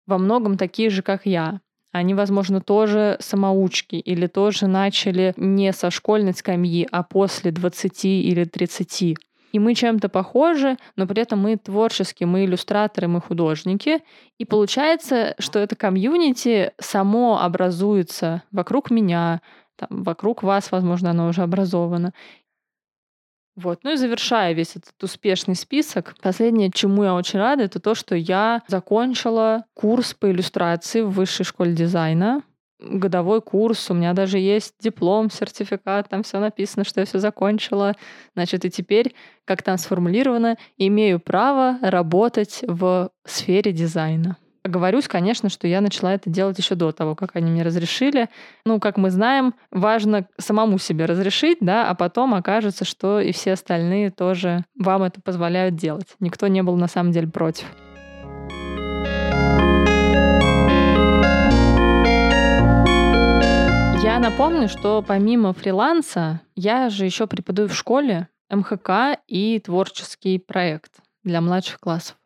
во 0.06 0.18
многом 0.18 0.56
такие 0.56 0.90
же, 0.90 1.02
как 1.02 1.26
я. 1.26 1.60
Они, 1.94 2.12
возможно, 2.12 2.60
тоже 2.60 3.16
самоучки 3.20 3.94
или 3.94 4.26
тоже 4.26 4.66
начали 4.66 5.32
не 5.36 5.72
со 5.72 5.92
школьной 5.92 6.34
скамьи, 6.34 6.88
а 6.90 7.04
после 7.04 7.52
20 7.52 8.04
или 8.06 8.42
30. 8.42 9.16
И 9.52 9.58
мы 9.60 9.76
чем-то 9.76 10.08
похожи, 10.08 10.76
но 10.96 11.06
при 11.06 11.22
этом 11.22 11.38
мы 11.38 11.56
творческие, 11.56 12.26
мы 12.26 12.46
иллюстраторы, 12.46 13.06
мы 13.06 13.20
художники. 13.20 14.00
И 14.38 14.44
получается, 14.44 15.36
что 15.38 15.60
это 15.60 15.76
комьюнити 15.76 16.72
само 16.80 17.40
образуется 17.40 18.42
вокруг 18.50 18.90
меня, 18.90 19.40
там, 19.76 20.02
вокруг 20.02 20.42
вас, 20.42 20.72
возможно, 20.72 21.10
оно 21.10 21.28
уже 21.28 21.42
образовано. 21.42 22.12
Вот. 23.56 23.80
Ну 23.84 23.92
и 23.92 23.96
завершая 23.96 24.52
весь 24.52 24.74
этот 24.76 25.00
успешный 25.02 25.54
список, 25.54 26.16
последнее, 26.20 26.70
чему 26.72 27.04
я 27.04 27.14
очень 27.14 27.38
рада, 27.38 27.62
это 27.62 27.78
то, 27.78 27.94
что 27.94 28.16
я 28.16 28.62
закончила 28.66 29.64
курс 29.74 30.14
по 30.14 30.30
иллюстрации 30.30 31.02
в 31.02 31.10
высшей 31.10 31.44
школе 31.44 31.72
дизайна. 31.72 32.42
Годовой 32.80 33.40
курс, 33.40 33.90
у 33.90 33.94
меня 33.94 34.12
даже 34.12 34.38
есть 34.38 34.74
диплом, 34.80 35.30
сертификат, 35.30 36.08
там 36.08 36.24
все 36.24 36.40
написано, 36.40 36.84
что 36.84 37.00
я 37.00 37.06
все 37.06 37.18
закончила. 37.18 37.94
Значит, 38.34 38.64
и 38.64 38.70
теперь, 38.70 39.14
как 39.44 39.62
там 39.62 39.78
сформулировано, 39.78 40.56
имею 40.76 41.20
право 41.20 41.78
работать 41.80 42.64
в 42.66 43.10
сфере 43.24 43.72
дизайна. 43.72 44.36
Оговорюсь, 44.64 45.08
конечно, 45.08 45.50
что 45.50 45.68
я 45.68 45.82
начала 45.82 46.14
это 46.14 46.30
делать 46.30 46.56
еще 46.56 46.74
до 46.74 46.90
того, 46.90 47.14
как 47.14 47.36
они 47.36 47.50
мне 47.50 47.62
разрешили. 47.62 48.30
Ну, 48.64 48.80
как 48.80 48.96
мы 48.96 49.10
знаем, 49.10 49.54
важно 49.70 50.26
самому 50.38 50.78
себе 50.78 51.04
разрешить, 51.04 51.58
да, 51.60 51.90
а 51.90 51.94
потом 51.94 52.32
окажется, 52.32 52.86
что 52.86 53.20
и 53.20 53.32
все 53.32 53.52
остальные 53.52 54.10
тоже 54.10 54.64
вам 54.74 55.02
это 55.02 55.20
позволяют 55.20 55.76
делать. 55.76 56.06
Никто 56.18 56.46
не 56.46 56.62
был 56.62 56.76
на 56.76 56.88
самом 56.88 57.12
деле 57.12 57.28
против. 57.28 57.66
Я 64.02 64.18
напомню, 64.18 64.70
что 64.70 65.04
помимо 65.06 65.52
фриланса, 65.52 66.40
я 66.56 66.88
же 66.88 67.04
еще 67.04 67.26
преподаю 67.26 67.68
в 67.68 67.74
школе 67.74 68.28
МХК 68.48 69.20
и 69.26 69.60
творческий 69.60 70.38
проект 70.38 70.92
для 71.22 71.42
младших 71.42 71.80
классов. 71.80 72.16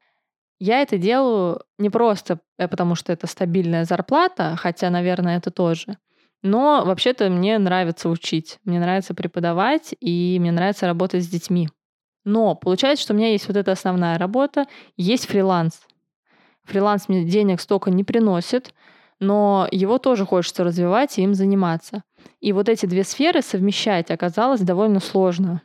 Я 0.59 0.83
это 0.83 0.99
делаю 0.99 1.61
не 1.79 1.89
просто 1.89 2.41
э, 2.59 2.67
потому, 2.67 2.95
что 2.95 3.13
это 3.13 3.27
стабильная 3.27 3.85
зарплата, 3.85 4.57
хотя, 4.57 4.91
наверное, 4.91 5.39
это 5.39 5.51
тоже. 5.51 5.99
Но 6.43 6.85
вообще-то 6.85 7.31
мне 7.31 7.59
нравится 7.59 8.09
учить, 8.09 8.59
мне 8.65 8.79
нравится 8.81 9.15
преподавать, 9.15 9.95
и 10.01 10.39
мне 10.41 10.53
нравится 10.53 10.87
работать 10.87 11.25
с 11.25 11.29
детьми. 11.29 11.69
Но 12.25 12.55
получается, 12.55 13.05
что 13.05 13.15
у 13.15 13.17
меня 13.17 13.31
есть 13.31 13.49
вот 13.49 13.57
эта 13.57 13.73
основная 13.73 14.19
работа, 14.19 14.67
есть 14.97 15.27
фриланс. 15.27 15.81
Фриланс 16.65 17.09
мне 17.09 17.25
денег 17.25 17.61
столько 17.61 17.91
не 17.91 18.05
приносит, 18.05 18.75
но 19.21 19.67
его 19.71 19.99
тоже 19.99 20.27
хочется 20.27 20.65
развивать 20.65 21.19
и 21.19 21.23
им 21.23 21.35
заниматься. 21.35 22.03
И 22.41 22.53
вот 22.53 22.69
эти 22.69 22.87
две 22.87 23.05
сферы 23.05 23.43
совмещать 23.43 24.11
оказалось 24.11 24.61
довольно 24.61 25.01
сложно. 25.01 25.63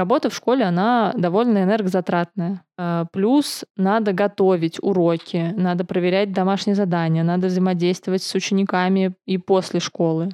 Работа 0.00 0.30
в 0.30 0.34
школе, 0.34 0.64
она 0.64 1.12
довольно 1.14 1.62
энергозатратная. 1.62 2.64
А, 2.78 3.04
плюс 3.12 3.66
надо 3.76 4.14
готовить 4.14 4.78
уроки, 4.80 5.52
надо 5.54 5.84
проверять 5.84 6.32
домашние 6.32 6.74
задания, 6.74 7.22
надо 7.22 7.48
взаимодействовать 7.48 8.22
с 8.22 8.34
учениками 8.34 9.14
и 9.26 9.36
после 9.36 9.78
школы. 9.78 10.30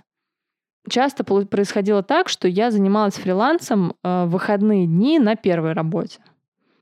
Часто 0.88 1.24
происходило 1.24 2.05
так, 2.05 2.29
что 2.29 2.46
я 2.46 2.70
занималась 2.70 3.14
фрилансом 3.14 3.94
а, 4.05 4.26
в 4.26 4.31
выходные 4.31 4.87
дни 4.87 5.18
на 5.18 5.35
первой 5.35 5.72
работе. 5.72 6.20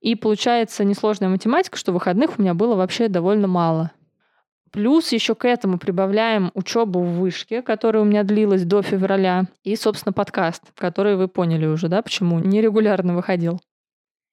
И 0.03 0.14
получается 0.14 0.85
несложная 0.85 1.31
математика, 1.31 1.79
что 1.79 1.90
выходных 1.90 2.38
у 2.38 2.42
меня 2.42 2.53
было 2.53 2.75
вообще 2.75 3.09
довольно 3.09 3.49
мало. 3.49 3.92
Плюс 4.74 5.12
еще 5.12 5.37
к 5.37 5.44
этому 5.44 5.78
прибавляем 5.78 6.50
учебу 6.54 7.00
в 7.00 7.20
вышке, 7.20 7.62
которая 7.62 8.02
у 8.02 8.06
меня 8.06 8.24
длилась 8.24 8.64
до 8.64 8.82
февраля, 8.82 9.44
и, 9.62 9.76
собственно, 9.76 10.12
подкаст, 10.12 10.64
который 10.74 11.14
вы 11.14 11.28
поняли 11.28 11.64
уже, 11.64 11.87
да, 11.87 12.02
почему 12.02 12.40
нерегулярно 12.40 13.14
выходил. 13.14 13.60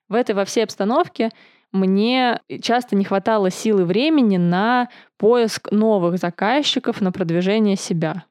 В 0.10 0.16
этой 0.16 0.34
во 0.34 0.44
всей 0.44 0.64
обстановке 0.64 1.30
мне 1.72 2.42
часто 2.60 2.96
не 2.96 3.06
хватало 3.06 3.52
силы 3.52 3.86
времени 3.86 4.38
на 4.38 4.90
поиск 5.18 5.72
новых 5.72 6.18
заказчиков, 6.18 7.02
на 7.02 7.12
продвижение 7.12 7.76
себя. 7.76 8.26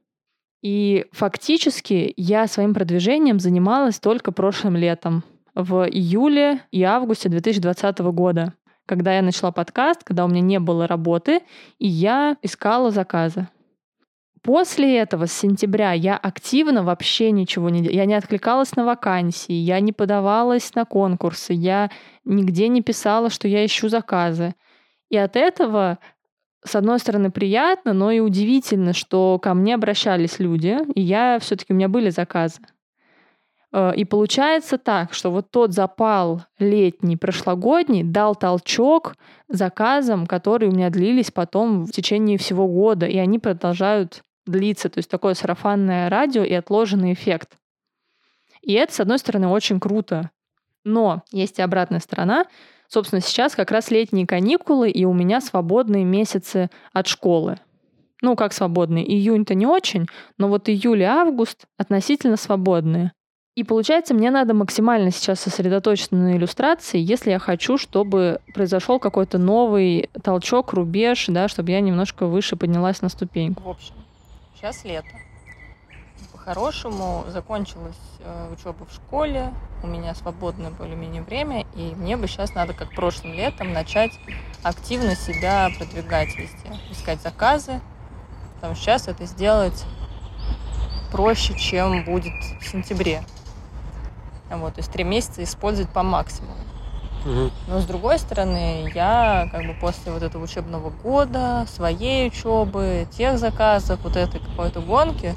И 0.63 1.07
фактически 1.13 2.13
я 2.17 2.49
своим 2.49 2.75
продвижением 2.75 3.39
занималась 3.39 4.01
только 4.01 4.33
прошлым 4.33 4.77
летом, 4.77 5.23
в 5.55 5.89
июле 5.89 6.61
и 6.73 6.83
августе 6.83 7.29
2020 7.29 7.99
года, 7.99 8.55
когда 8.91 9.15
я 9.15 9.23
начала 9.23 9.53
подкаст, 9.53 10.03
когда 10.03 10.25
у 10.25 10.29
меня 10.29 10.41
не 10.41 10.59
было 10.59 10.89
работы, 10.89 11.43
и 11.79 11.87
я 11.87 12.37
искала 12.43 12.91
заказы. 12.91 13.47
После 14.43 14.99
этого, 14.99 15.27
с 15.27 15.33
сентября, 15.33 15.93
я 15.93 16.17
активно 16.17 16.83
вообще 16.83 17.31
ничего 17.31 17.71
не 17.71 17.83
делала. 17.83 17.97
Я 17.97 18.05
не 18.07 18.15
откликалась 18.15 18.75
на 18.75 18.85
вакансии, 18.85 19.53
я 19.53 19.79
не 19.79 19.93
подавалась 19.93 20.75
на 20.75 20.85
конкурсы, 20.85 21.53
я 21.53 21.89
нигде 22.25 22.67
не 22.67 22.83
писала, 22.83 23.31
что 23.31 23.47
я 23.47 23.65
ищу 23.65 23.89
заказы. 23.89 24.57
И 25.09 25.17
от 25.17 25.37
этого, 25.37 26.01
с 26.65 26.75
одной 26.75 26.99
стороны, 26.99 27.31
приятно, 27.31 27.93
но 27.93 28.11
и 28.11 28.19
удивительно, 28.19 28.93
что 28.93 29.39
ко 29.39 29.55
мне 29.55 29.77
обращались 29.77 30.41
люди, 30.41 30.79
и 30.97 31.01
я 31.01 31.39
все-таки 31.39 31.73
у 31.73 31.77
меня 31.77 31.89
были 31.89 32.11
заказы. 32.11 32.61
Э, 33.73 33.93
и 33.95 34.05
получается 34.05 34.79
так, 34.79 35.15
что 35.15 35.31
вот 35.31 35.51
тот 35.51 35.73
запал 35.73 36.43
летний, 36.59 37.17
прошлогодний 37.17 38.03
дал 38.03 38.35
толчок 38.35 39.15
заказам, 39.49 40.27
которые 40.27 40.71
у 40.71 40.75
меня 40.75 40.91
длились 40.91 41.31
потом 41.31 41.85
в 41.85 41.93
течение 41.93 42.39
всего 42.39 42.67
года, 42.67 43.07
и 43.07 43.19
они 43.19 43.39
продолжают 43.39 44.23
длиться. 44.47 44.89
То 44.89 44.99
есть 44.99 45.11
такое 45.11 45.35
сарафанное 45.35 46.09
радио 46.09 46.43
и 46.43 46.53
отложенный 46.53 47.13
эффект. 47.13 47.57
И 48.63 48.73
это, 48.75 48.93
с 48.93 49.01
одной 49.01 49.19
стороны, 49.19 49.49
очень 49.49 49.81
круто. 49.81 50.31
Но 50.85 51.23
есть 51.31 51.59
и 51.59 51.63
обратная 51.63 52.01
сторона. 52.01 52.47
Собственно, 52.89 53.21
сейчас 53.21 53.55
как 53.55 53.71
раз 53.71 53.91
летние 53.91 54.27
каникулы, 54.27 54.91
и 54.91 55.05
у 55.05 55.13
меня 55.13 55.41
свободные 55.41 56.05
месяцы 56.05 56.71
от 56.93 57.07
школы. 57.07 57.59
Ну, 58.23 58.37
как 58.37 58.53
свободные? 58.53 59.11
Июнь-то 59.11 59.55
не 59.55 59.67
очень, 59.67 60.09
но 60.37 60.49
вот 60.49 60.69
июль 60.69 61.03
и 61.03 61.05
август 61.05 61.67
относительно 61.79 62.37
свободные. 62.37 63.13
И 63.57 63.65
получается, 63.65 64.15
мне 64.15 64.31
надо 64.31 64.55
максимально 64.55 65.11
сейчас 65.11 65.41
сосредоточиться 65.41 66.15
на 66.15 66.37
иллюстрации, 66.37 67.01
если 67.01 67.31
я 67.31 67.41
хочу, 67.41 67.79
чтобы 67.79 68.41
произошел 68.55 69.01
какой-то 69.01 69.39
новый 69.39 70.09
толчок, 70.23 70.73
рубеж, 70.73 71.27
да, 71.27 71.49
чтобы 71.49 71.73
я 71.73 71.81
немножко 71.81 72.27
выше 72.27 72.55
поднялась 72.55 73.03
на 73.03 73.09
ступеньку. 73.09 73.63
В 73.63 73.69
общем, 73.71 73.95
сейчас 74.55 74.85
лето. 74.85 75.09
По-хорошему 76.33 77.25
закончилась 77.29 77.99
э, 78.21 78.53
учеба 78.53 78.87
в 78.89 78.95
школе, 78.95 79.53
у 79.83 79.89
меня 79.89 80.15
свободное 80.15 80.71
более-менее 80.71 81.23
время, 81.23 81.67
и 81.75 81.93
мне 81.97 82.17
бы 82.17 82.29
сейчас 82.29 82.55
надо, 82.55 82.73
как 82.73 82.95
прошлым 82.95 83.35
летом, 83.35 83.73
начать 83.73 84.13
активно 84.63 85.17
себя 85.17 85.69
продвигать 85.77 86.29
везде, 86.37 86.79
искать 86.91 87.21
заказы, 87.21 87.81
потому 88.55 88.75
что 88.75 88.85
сейчас 88.85 89.09
это 89.09 89.27
сделать 89.27 89.85
проще, 91.11 91.59
чем 91.59 92.05
будет 92.05 92.33
в 92.61 92.65
сентябре. 92.65 93.23
Вот, 94.51 94.75
то 94.75 94.81
есть 94.81 94.91
три 94.91 95.05
месяца 95.05 95.43
использовать 95.45 95.91
по 95.93 96.03
максимуму. 96.03 96.55
Но 97.69 97.81
с 97.81 97.85
другой 97.85 98.19
стороны, 98.19 98.91
я 98.95 99.49
как 99.53 99.67
бы 99.67 99.75
после 99.75 100.11
вот 100.11 100.23
этого 100.23 100.43
учебного 100.43 100.91
года, 100.91 101.67
своей 101.69 102.29
учебы, 102.29 103.07
тех 103.11 103.39
заказов, 103.39 104.01
вот 104.03 104.17
этой 104.17 104.41
какой-то 104.41 104.81
гонки, 104.81 105.35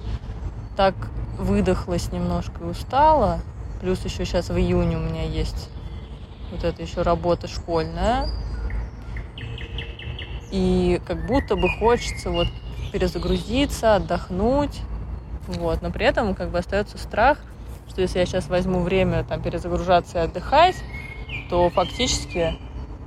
так 0.77 0.95
выдохлась 1.37 2.11
немножко 2.11 2.63
и 2.63 2.67
устала. 2.67 3.41
Плюс 3.81 4.03
еще 4.05 4.25
сейчас 4.25 4.49
в 4.49 4.57
июне 4.57 4.95
у 4.97 5.01
меня 5.01 5.23
есть 5.23 5.69
вот 6.51 6.63
эта 6.63 6.81
еще 6.81 7.01
работа 7.01 7.47
школьная. 7.47 8.29
И 10.51 11.01
как 11.05 11.25
будто 11.27 11.55
бы 11.55 11.67
хочется 11.79 12.29
вот 12.29 12.47
перезагрузиться, 12.93 13.95
отдохнуть. 13.95 14.79
Вот. 15.47 15.81
Но 15.81 15.91
при 15.91 16.05
этом 16.05 16.33
как 16.33 16.49
бы 16.49 16.59
остается 16.59 16.97
страх– 16.97 17.39
что 17.93 18.01
если 18.01 18.17
я 18.17 18.25
сейчас 18.25 18.49
возьму 18.49 18.81
время 18.81 19.23
там 19.23 19.41
перезагружаться 19.41 20.17
и 20.17 20.21
отдыхать, 20.21 20.75
то 21.49 21.69
фактически 21.69 22.57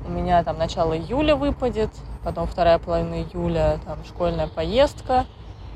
у 0.07 0.11
меня 0.11 0.45
там 0.45 0.59
начало 0.59 0.97
июля 0.97 1.35
выпадет, 1.35 1.91
потом 2.23 2.47
вторая 2.47 2.79
половина 2.79 3.23
июля 3.23 3.81
там 3.85 4.05
школьная 4.05 4.47
поездка, 4.47 5.27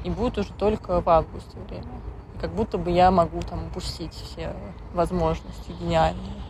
и 0.04 0.10
будет 0.10 0.38
уже 0.38 0.52
только 0.52 1.00
в 1.00 1.08
августе 1.08 1.58
время. 1.68 1.90
И 2.36 2.38
как 2.38 2.54
будто 2.54 2.78
бы 2.78 2.92
я 2.92 3.10
могу 3.10 3.42
там 3.42 3.66
упустить 3.66 4.14
все 4.14 4.54
возможности 4.94 5.72
гениальные. 5.80 6.40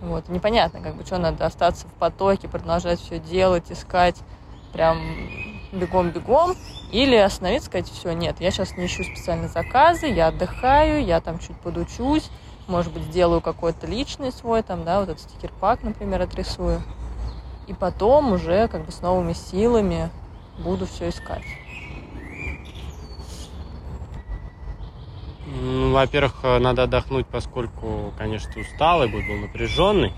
Вот, 0.00 0.28
непонятно, 0.28 0.80
как 0.80 0.94
бы, 0.94 1.04
что 1.04 1.18
надо 1.18 1.44
остаться 1.46 1.88
в 1.88 1.92
потоке, 1.94 2.46
продолжать 2.46 3.00
все 3.00 3.18
делать, 3.18 3.72
искать 3.72 4.16
прям 4.72 4.98
бегом-бегом, 5.72 6.54
или 6.90 7.16
остановиться, 7.16 7.66
сказать, 7.66 7.88
все, 7.88 8.12
нет, 8.12 8.40
я 8.40 8.50
сейчас 8.50 8.76
не 8.76 8.86
ищу 8.86 9.04
специальные 9.04 9.48
заказы, 9.48 10.06
я 10.06 10.28
отдыхаю, 10.28 11.04
я 11.04 11.20
там 11.20 11.38
чуть 11.38 11.56
подучусь, 11.58 12.30
может 12.66 12.92
быть, 12.92 13.02
сделаю 13.04 13.40
какой-то 13.40 13.86
личный 13.86 14.32
свой, 14.32 14.62
там, 14.62 14.84
да, 14.84 15.00
вот 15.00 15.08
этот 15.08 15.22
стикер-пак, 15.22 15.82
например, 15.82 16.22
отрисую. 16.22 16.82
И 17.66 17.74
потом 17.74 18.32
уже 18.32 18.68
как 18.68 18.86
бы 18.86 18.92
с 18.92 19.02
новыми 19.02 19.34
силами 19.34 20.10
буду 20.58 20.86
все 20.86 21.10
искать. 21.10 21.44
Ну, 25.46 25.92
во-первых, 25.92 26.42
надо 26.42 26.84
отдохнуть, 26.84 27.26
поскольку, 27.26 28.12
конечно, 28.16 28.52
ты 28.52 28.60
усталый, 28.60 29.08
год 29.08 29.22
был 29.26 29.36
напряженный. 29.36 30.12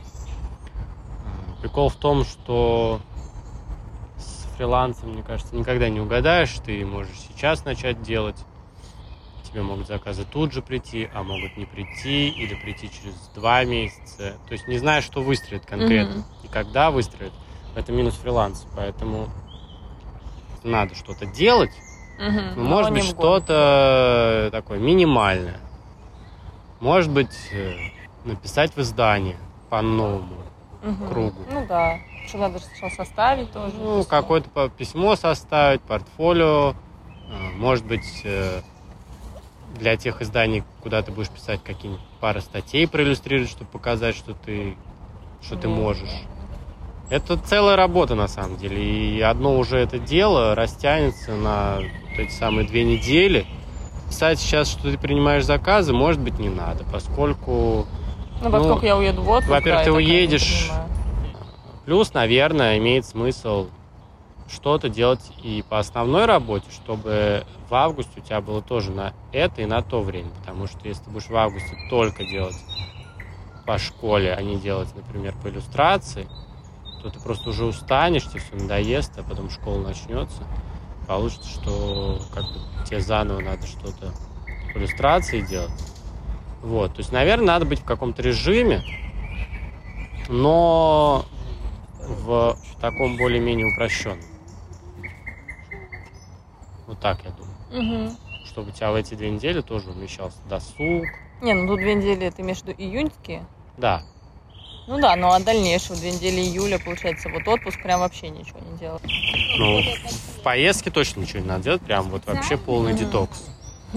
Прикол 1.60 1.88
в 1.88 1.96
том, 1.96 2.24
что 2.24 3.00
фрилансом, 4.60 5.12
мне 5.12 5.22
кажется, 5.22 5.56
никогда 5.56 5.88
не 5.88 6.00
угадаешь. 6.00 6.54
Ты 6.62 6.84
можешь 6.84 7.16
сейчас 7.16 7.64
начать 7.64 8.02
делать. 8.02 8.36
Тебе 9.42 9.62
могут 9.62 9.86
заказы 9.86 10.26
тут 10.30 10.52
же 10.52 10.60
прийти, 10.60 11.08
а 11.14 11.22
могут 11.22 11.56
не 11.56 11.64
прийти 11.64 12.28
или 12.28 12.54
прийти 12.54 12.90
через 12.90 13.14
два 13.34 13.64
месяца. 13.64 14.34
То 14.46 14.52
есть 14.52 14.68
не 14.68 14.76
знаешь, 14.76 15.04
что 15.04 15.22
выстрелит 15.22 15.64
конкретно 15.64 16.18
mm-hmm. 16.18 16.44
и 16.44 16.48
когда 16.48 16.90
выстрелит. 16.90 17.32
Это 17.74 17.90
минус 17.90 18.16
фриланса. 18.16 18.68
Поэтому 18.76 19.30
надо 20.62 20.94
что-то 20.94 21.24
делать. 21.24 21.72
Mm-hmm. 22.20 22.58
Может 22.58 22.92
быть, 22.92 23.04
что-то 23.04 24.50
такое 24.52 24.78
минимальное. 24.78 25.60
Может 26.80 27.10
быть, 27.10 27.34
э, 27.50 27.76
написать 28.26 28.76
в 28.76 28.80
издании 28.80 29.38
по 29.70 29.80
новому 29.80 30.36
угу. 30.82 31.06
кругу. 31.06 31.40
Ну 31.50 31.66
да. 31.66 31.98
Что 32.30 32.38
надо 32.38 32.60
сначала 32.60 32.90
составить 32.90 33.50
тоже? 33.50 33.74
Ну, 33.74 34.04
какое-то 34.04 34.68
письмо 34.68 35.16
составить, 35.16 35.80
портфолио. 35.80 36.74
Э, 37.28 37.56
может 37.56 37.84
быть, 37.84 38.20
э, 38.22 38.60
для 39.76 39.96
тех 39.96 40.22
изданий, 40.22 40.62
куда 40.80 41.02
ты 41.02 41.10
будешь 41.10 41.28
писать 41.28 41.60
какие-нибудь 41.64 42.04
пары 42.20 42.40
статей 42.40 42.86
проиллюстрировать, 42.86 43.50
чтобы 43.50 43.68
показать, 43.72 44.14
что 44.14 44.34
ты, 44.34 44.76
что 45.42 45.56
ты 45.56 45.66
можешь. 45.66 46.22
Это 47.08 47.36
целая 47.36 47.74
работа 47.74 48.14
на 48.14 48.28
самом 48.28 48.56
деле. 48.58 48.80
И 48.80 49.20
одно 49.20 49.58
уже 49.58 49.78
это 49.78 49.98
дело 49.98 50.54
растянется 50.54 51.32
на 51.32 51.78
вот 51.78 52.18
эти 52.20 52.30
самые 52.30 52.64
две 52.64 52.84
недели. 52.84 53.44
Писать 54.08 54.38
сейчас, 54.38 54.70
что 54.70 54.88
ты 54.88 54.96
принимаешь 54.98 55.44
заказы, 55.44 55.92
может 55.92 56.20
быть, 56.20 56.38
не 56.38 56.48
надо, 56.48 56.84
поскольку... 56.92 57.88
Ну, 58.40 58.50
поскольку 58.52 58.82
ну, 58.82 58.86
я 58.86 58.96
уеду 58.96 59.22
в 59.22 59.30
отпуск, 59.30 59.50
Во-первых, 59.50 59.80
да, 59.80 59.84
ты 59.84 59.92
уедешь 59.92 60.70
Плюс, 61.90 62.14
наверное, 62.14 62.78
имеет 62.78 63.04
смысл 63.04 63.66
что-то 64.48 64.88
делать 64.88 65.32
и 65.42 65.64
по 65.68 65.80
основной 65.80 66.24
работе, 66.24 66.70
чтобы 66.70 67.44
в 67.68 67.74
августе 67.74 68.20
у 68.20 68.20
тебя 68.20 68.40
было 68.40 68.62
тоже 68.62 68.92
на 68.92 69.12
это 69.32 69.62
и 69.62 69.66
на 69.66 69.82
то 69.82 70.00
время. 70.00 70.30
Потому 70.38 70.68
что 70.68 70.86
если 70.86 71.02
ты 71.02 71.10
будешь 71.10 71.28
в 71.28 71.34
августе 71.34 71.76
только 71.90 72.22
делать 72.22 72.54
по 73.66 73.76
школе, 73.76 74.32
а 74.32 74.40
не 74.40 74.54
делать, 74.54 74.94
например, 74.94 75.34
по 75.42 75.48
иллюстрации, 75.48 76.28
то 77.02 77.10
ты 77.10 77.18
просто 77.18 77.50
уже 77.50 77.64
устанешь, 77.64 78.22
тебе 78.22 78.38
все 78.38 78.54
надоест, 78.54 79.18
а 79.18 79.24
потом 79.24 79.50
школа 79.50 79.80
начнется. 79.80 80.44
Получится, 81.08 81.50
что 81.50 82.20
как 82.32 82.44
бы 82.44 82.86
тебе 82.86 83.00
заново 83.00 83.40
надо 83.40 83.66
что-то 83.66 84.12
по 84.72 84.78
иллюстрации 84.78 85.40
делать. 85.40 85.72
Вот, 86.62 86.92
то 86.92 87.00
есть, 87.00 87.10
наверное, 87.10 87.48
надо 87.48 87.64
быть 87.64 87.80
в 87.80 87.84
каком-то 87.84 88.22
режиме, 88.22 88.80
но 90.28 91.26
в 92.06 92.56
таком 92.80 93.16
более-менее 93.16 93.66
упрощенном. 93.66 94.20
Вот 96.86 97.00
так 97.00 97.20
я 97.24 97.30
думаю. 97.30 98.08
Угу. 98.08 98.16
Чтобы 98.46 98.70
у 98.70 98.72
тебя 98.72 98.90
в 98.90 98.94
эти 98.96 99.14
две 99.14 99.30
недели 99.30 99.60
тоже 99.60 99.90
умещался 99.90 100.38
досуг. 100.48 101.06
Не, 101.40 101.54
ну 101.54 101.68
тут 101.68 101.78
две 101.78 101.94
недели 101.94 102.32
имеешь 102.38 102.58
в 102.58 102.66
виду 102.66 102.74
июньские? 102.76 103.44
Да. 103.76 104.02
Ну 104.86 105.00
да, 105.00 105.14
ну 105.14 105.28
а 105.28 105.38
дальнейшего 105.38 105.96
две 105.96 106.10
недели 106.10 106.40
июля, 106.40 106.78
получается, 106.78 107.28
вот 107.28 107.46
отпуск 107.46 107.80
прям 107.82 108.00
вообще 108.00 108.28
ничего 108.28 108.58
не 108.60 108.76
делать. 108.78 109.02
Ну, 109.58 109.80
в 109.80 110.42
поездке 110.42 110.90
точно 110.90 111.20
ничего 111.20 111.40
не 111.40 111.46
надо 111.46 111.64
делать, 111.64 111.82
прям 111.82 112.10
вот 112.10 112.26
вообще 112.26 112.56
полный 112.56 112.94
детокс. 112.94 113.44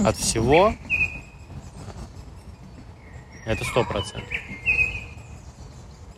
От 0.06 0.18
всего 0.18 0.74
это 3.46 3.66
сто 3.66 3.84
процентов. 3.84 4.30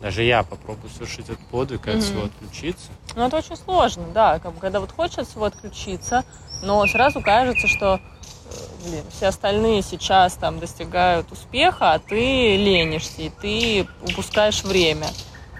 Даже 0.00 0.22
я 0.22 0.42
попробую 0.42 0.90
совершить 0.90 1.26
этот 1.26 1.40
подвиг 1.46 1.86
и 1.86 1.90
от 1.90 2.02
всего 2.02 2.24
отключиться. 2.24 2.88
Ну, 3.14 3.26
это 3.26 3.36
очень 3.36 3.56
сложно, 3.56 4.04
да, 4.12 4.38
как 4.38 4.52
бы, 4.52 4.60
когда 4.60 4.80
вот 4.80 4.92
хочется 4.92 5.22
от 5.22 5.28
всего 5.28 5.44
отключиться, 5.46 6.24
но 6.62 6.86
сразу 6.86 7.22
кажется, 7.22 7.66
что, 7.66 7.98
э, 7.98 8.88
блин, 8.88 9.04
все 9.10 9.28
остальные 9.28 9.82
сейчас 9.82 10.34
там 10.34 10.58
достигают 10.58 11.32
успеха, 11.32 11.94
а 11.94 11.98
ты 11.98 12.56
ленишься, 12.56 13.22
и 13.22 13.30
ты 13.30 13.88
упускаешь 14.02 14.62
время. 14.64 15.06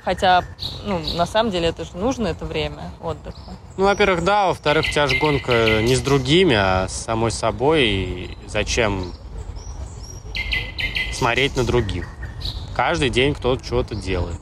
Хотя, 0.05 0.45
ну, 0.85 1.01
на 1.17 1.27
самом 1.27 1.51
деле 1.51 1.67
это 1.69 1.85
же 1.85 1.97
нужно, 1.97 2.29
это 2.29 2.45
время 2.45 2.93
отдыха. 3.03 3.41
Ну, 3.77 3.87
во-первых, 3.87 4.23
да, 4.23 4.47
во-вторых, 4.47 4.87
у 4.89 4.93
тебя 4.93 5.09
же 5.09 5.17
гонка 5.19 5.83
не 5.83 5.97
с 5.97 6.01
другими, 6.01 6.55
а 6.55 6.87
с 6.89 6.93
самой 6.93 7.33
собой. 7.33 7.89
И 7.89 8.39
зачем 8.47 9.13
смотреть 11.13 11.57
на 11.57 11.65
других? 11.65 12.07
Каждый 12.77 13.09
день 13.09 13.33
кто-то 13.33 13.65
что-то 13.65 13.95
делает. 13.95 14.39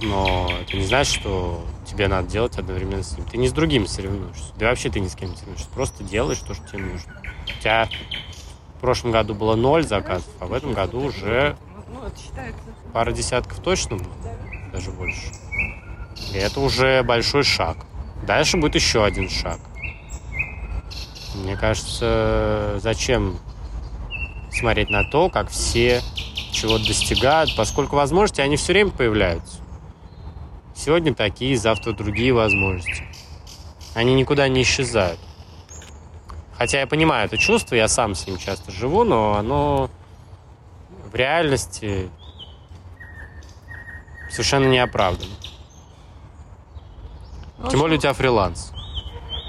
Но 0.00 0.48
это 0.62 0.76
не 0.76 0.84
значит, 0.84 1.12
что 1.12 1.66
тебе 1.84 2.06
надо 2.06 2.28
делать 2.28 2.56
одновременно 2.56 3.02
с 3.02 3.18
ним. 3.18 3.26
Ты 3.26 3.36
не 3.36 3.48
с 3.48 3.52
другими 3.52 3.86
соревнуешься. 3.86 4.52
Да 4.56 4.68
вообще 4.68 4.90
ты 4.90 5.00
ни 5.00 5.08
с 5.08 5.16
кем 5.16 5.30
не 5.30 5.36
соревнуешься. 5.36 5.66
Просто 5.74 6.04
делаешь 6.04 6.38
то, 6.38 6.54
что 6.54 6.64
тебе 6.68 6.84
нужно. 6.84 7.20
У 7.48 7.60
тебя 7.60 7.88
в 8.76 8.80
прошлом 8.80 9.10
году 9.10 9.34
было 9.34 9.56
ноль 9.56 9.82
заказов, 9.82 10.28
а 10.38 10.46
в 10.46 10.52
этом 10.52 10.72
году 10.72 11.00
уже 11.00 11.56
пара 12.92 13.10
десятков 13.10 13.58
точно 13.58 13.96
было. 13.96 14.14
Даже 14.72 14.92
больше. 14.92 15.32
И 16.32 16.36
это 16.36 16.60
уже 16.60 17.02
большой 17.02 17.42
шаг. 17.42 17.76
Дальше 18.24 18.56
будет 18.56 18.76
еще 18.76 19.04
один 19.04 19.28
шаг. 19.28 19.58
Мне 21.34 21.56
кажется, 21.56 22.78
зачем 22.80 23.40
смотреть 24.52 24.90
на 24.90 25.02
то, 25.02 25.28
как 25.28 25.50
все 25.50 26.00
чего-то 26.54 26.86
достигают, 26.86 27.54
поскольку 27.56 27.96
возможности, 27.96 28.40
они 28.40 28.56
все 28.56 28.72
время 28.72 28.90
появляются. 28.90 29.58
Сегодня 30.74 31.14
такие, 31.14 31.56
завтра 31.56 31.92
другие 31.92 32.32
возможности. 32.32 33.04
Они 33.94 34.14
никуда 34.14 34.48
не 34.48 34.62
исчезают. 34.62 35.20
Хотя 36.56 36.80
я 36.80 36.86
понимаю 36.86 37.26
это 37.26 37.36
чувство, 37.36 37.74
я 37.74 37.88
сам 37.88 38.14
с 38.14 38.26
ним 38.26 38.38
часто 38.38 38.70
живу, 38.72 39.04
но 39.04 39.34
оно 39.34 39.90
в 41.10 41.14
реальности 41.14 42.08
совершенно 44.30 44.66
не 44.66 44.78
оправдано. 44.78 45.30
Ну, 47.58 47.70
Тем 47.70 47.80
более 47.80 47.98
у 47.98 48.00
тебя 48.00 48.12
фриланс. 48.12 48.72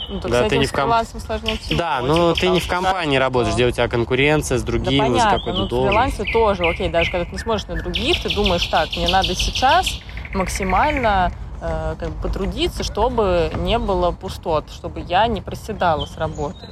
Ну, 0.09 0.19
так 0.19 0.31
Да, 0.31 0.37
с 0.37 0.41
ты 0.41 0.47
этим 0.47 0.59
не 0.61 0.65
с 0.67 0.69
в 0.69 0.73
ком- 0.73 0.83
фрилансом 0.83 1.19
сложнее 1.19 1.57
всего. 1.57 1.77
Да, 1.79 2.01
но 2.01 2.33
ты 2.33 2.47
не 2.49 2.59
в 2.59 2.67
компании 2.67 3.17
работаешь, 3.17 3.53
где 3.55 3.65
у 3.67 3.71
тебя 3.71 3.87
конкуренция 3.87 4.57
с 4.57 4.61
Да 4.61 4.67
другими, 4.67 4.97
за 5.07 5.13
понятно, 5.13 5.37
какой-то 5.39 5.59
ну, 5.59 5.65
в 5.65 5.69
должность. 5.69 6.15
фрилансе 6.15 6.33
тоже, 6.33 6.67
окей, 6.67 6.89
даже 6.89 7.11
когда 7.11 7.25
ты 7.25 7.31
не 7.31 7.37
смотришь 7.39 7.67
на 7.67 7.75
других, 7.75 8.21
ты 8.21 8.29
думаешь, 8.33 8.65
так, 8.67 8.89
мне 8.95 9.07
надо 9.07 9.33
сейчас 9.35 9.87
максимально 10.33 11.31
э, 11.61 11.95
как 11.99 12.09
бы 12.09 12.21
потрудиться, 12.21 12.83
чтобы 12.83 13.51
не 13.57 13.79
было 13.79 14.11
пустот, 14.11 14.69
чтобы 14.71 14.99
я 15.01 15.25
не 15.27 15.41
проседала 15.41 16.05
с 16.05 16.17
работы, 16.17 16.67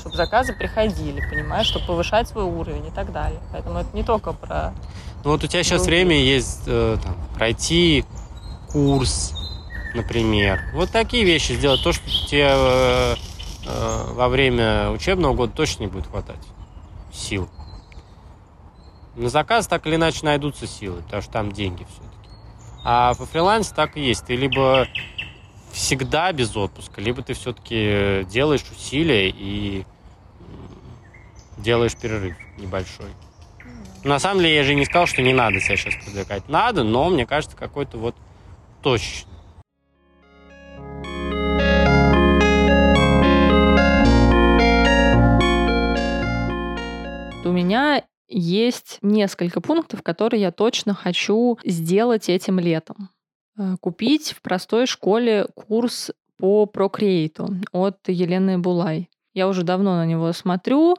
чтобы 0.00 0.16
заказы 0.16 0.52
приходили, 0.54 1.20
понимаешь, 1.28 1.66
чтобы 1.66 1.86
повышать 1.86 2.28
свой 2.28 2.44
уровень 2.44 2.86
и 2.86 2.90
так 2.90 3.12
далее. 3.12 3.40
Поэтому 3.52 3.78
это 3.80 3.88
не 3.94 4.02
только 4.02 4.32
про... 4.32 4.72
Ну 5.24 5.32
вот 5.32 5.42
у 5.42 5.46
тебя 5.46 5.62
сейчас 5.62 5.82
других. 5.82 5.86
время 6.06 6.16
есть 6.22 6.62
э, 6.66 6.96
там, 7.02 7.16
пройти 7.34 8.04
курс, 8.70 9.32
например. 9.96 10.60
Вот 10.72 10.90
такие 10.90 11.24
вещи 11.24 11.52
сделать. 11.52 11.82
То, 11.82 11.92
что 11.92 12.04
тебе 12.04 12.48
э, 12.50 13.14
э, 13.66 14.12
во 14.12 14.28
время 14.28 14.90
учебного 14.90 15.34
года 15.34 15.52
точно 15.52 15.84
не 15.84 15.88
будет 15.88 16.06
хватать 16.06 16.40
сил. 17.12 17.48
На 19.16 19.30
заказ 19.30 19.66
так 19.66 19.86
или 19.86 19.96
иначе 19.96 20.20
найдутся 20.24 20.66
силы, 20.66 21.02
потому 21.02 21.22
что 21.22 21.32
там 21.32 21.52
деньги 21.52 21.84
все-таки. 21.84 22.30
А 22.84 23.14
по 23.14 23.26
фрилансе 23.26 23.74
так 23.74 23.96
и 23.96 24.00
есть. 24.00 24.26
Ты 24.26 24.36
либо 24.36 24.86
всегда 25.72 26.30
без 26.32 26.54
отпуска, 26.56 27.00
либо 27.00 27.22
ты 27.22 27.34
все-таки 27.34 28.24
делаешь 28.30 28.64
усилия 28.70 29.30
и 29.30 29.84
делаешь 31.58 31.96
перерыв 31.96 32.36
небольшой. 32.58 33.10
На 34.04 34.18
самом 34.20 34.40
деле, 34.40 34.54
я 34.54 34.62
же 34.62 34.74
не 34.74 34.84
сказал, 34.84 35.06
что 35.06 35.20
не 35.20 35.32
надо 35.32 35.60
себя 35.60 35.76
сейчас 35.76 35.94
продвигать. 36.04 36.48
Надо, 36.48 36.84
но 36.84 37.08
мне 37.08 37.26
кажется, 37.26 37.56
какой-то 37.56 37.98
вот 37.98 38.14
точечный. 38.82 39.35
Меня 47.56 48.04
есть 48.28 48.98
несколько 49.02 49.60
пунктов, 49.60 50.02
которые 50.02 50.40
я 50.40 50.52
точно 50.52 50.94
хочу 50.94 51.58
сделать 51.64 52.28
этим 52.28 52.58
летом. 52.58 53.08
Э, 53.58 53.76
Купить 53.80 54.32
в 54.32 54.42
простой 54.42 54.86
школе 54.86 55.46
курс 55.54 56.10
по 56.36 56.70
Procreate 56.72 57.66
от 57.72 57.96
Елены 58.08 58.58
Булай. 58.58 59.08
Я 59.32 59.48
уже 59.48 59.62
давно 59.62 59.96
на 59.96 60.06
него 60.06 60.32
смотрю, 60.32 60.96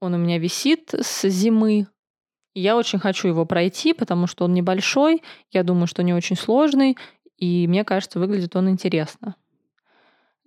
он 0.00 0.14
у 0.14 0.18
меня 0.18 0.38
висит 0.38 0.94
с 0.94 1.28
зимы. 1.28 1.86
Я 2.54 2.76
очень 2.76 2.98
хочу 2.98 3.28
его 3.28 3.46
пройти, 3.46 3.92
потому 3.92 4.26
что 4.26 4.44
он 4.44 4.54
небольшой, 4.54 5.22
я 5.50 5.62
думаю, 5.62 5.86
что 5.86 6.02
не 6.02 6.14
очень 6.14 6.36
сложный, 6.36 6.96
и 7.36 7.66
мне 7.66 7.84
кажется, 7.84 8.18
выглядит 8.18 8.54
он 8.54 8.68
интересно. 8.68 9.36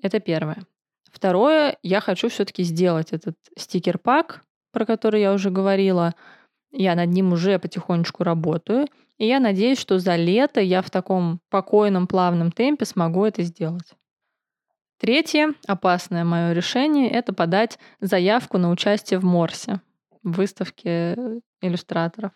Это 0.01 0.19
первое. 0.19 0.65
Второе, 1.11 1.77
я 1.83 1.99
хочу 2.01 2.29
все-таки 2.29 2.63
сделать 2.63 3.11
этот 3.11 3.35
стикер-пак, 3.57 4.43
про 4.77 4.85
который 4.85 5.21
я 5.21 5.33
уже 5.33 5.49
говорила. 5.49 6.13
Я 6.71 6.93
над 6.93 7.09
ним 7.09 7.33
уже 7.33 7.57
потихонечку 7.57 8.23
работаю. 8.23 8.87
И 9.17 9.25
я 9.25 9.39
надеюсь, 9.39 9.79
что 9.79 9.97
за 9.97 10.15
лето 10.15 10.61
я 10.61 10.83
в 10.83 10.91
таком 10.91 11.39
покойном, 11.49 12.05
плавном 12.05 12.51
темпе 12.51 12.85
смогу 12.85 13.25
это 13.25 13.41
сделать. 13.41 13.95
Третье, 14.99 15.55
опасное 15.65 16.23
мое 16.23 16.53
решение, 16.53 17.09
это 17.09 17.33
подать 17.33 17.79
заявку 18.01 18.59
на 18.59 18.69
участие 18.69 19.19
в 19.19 19.23
Морсе, 19.23 19.81
в 20.21 20.33
выставке 20.33 21.17
иллюстраторов. 21.59 22.33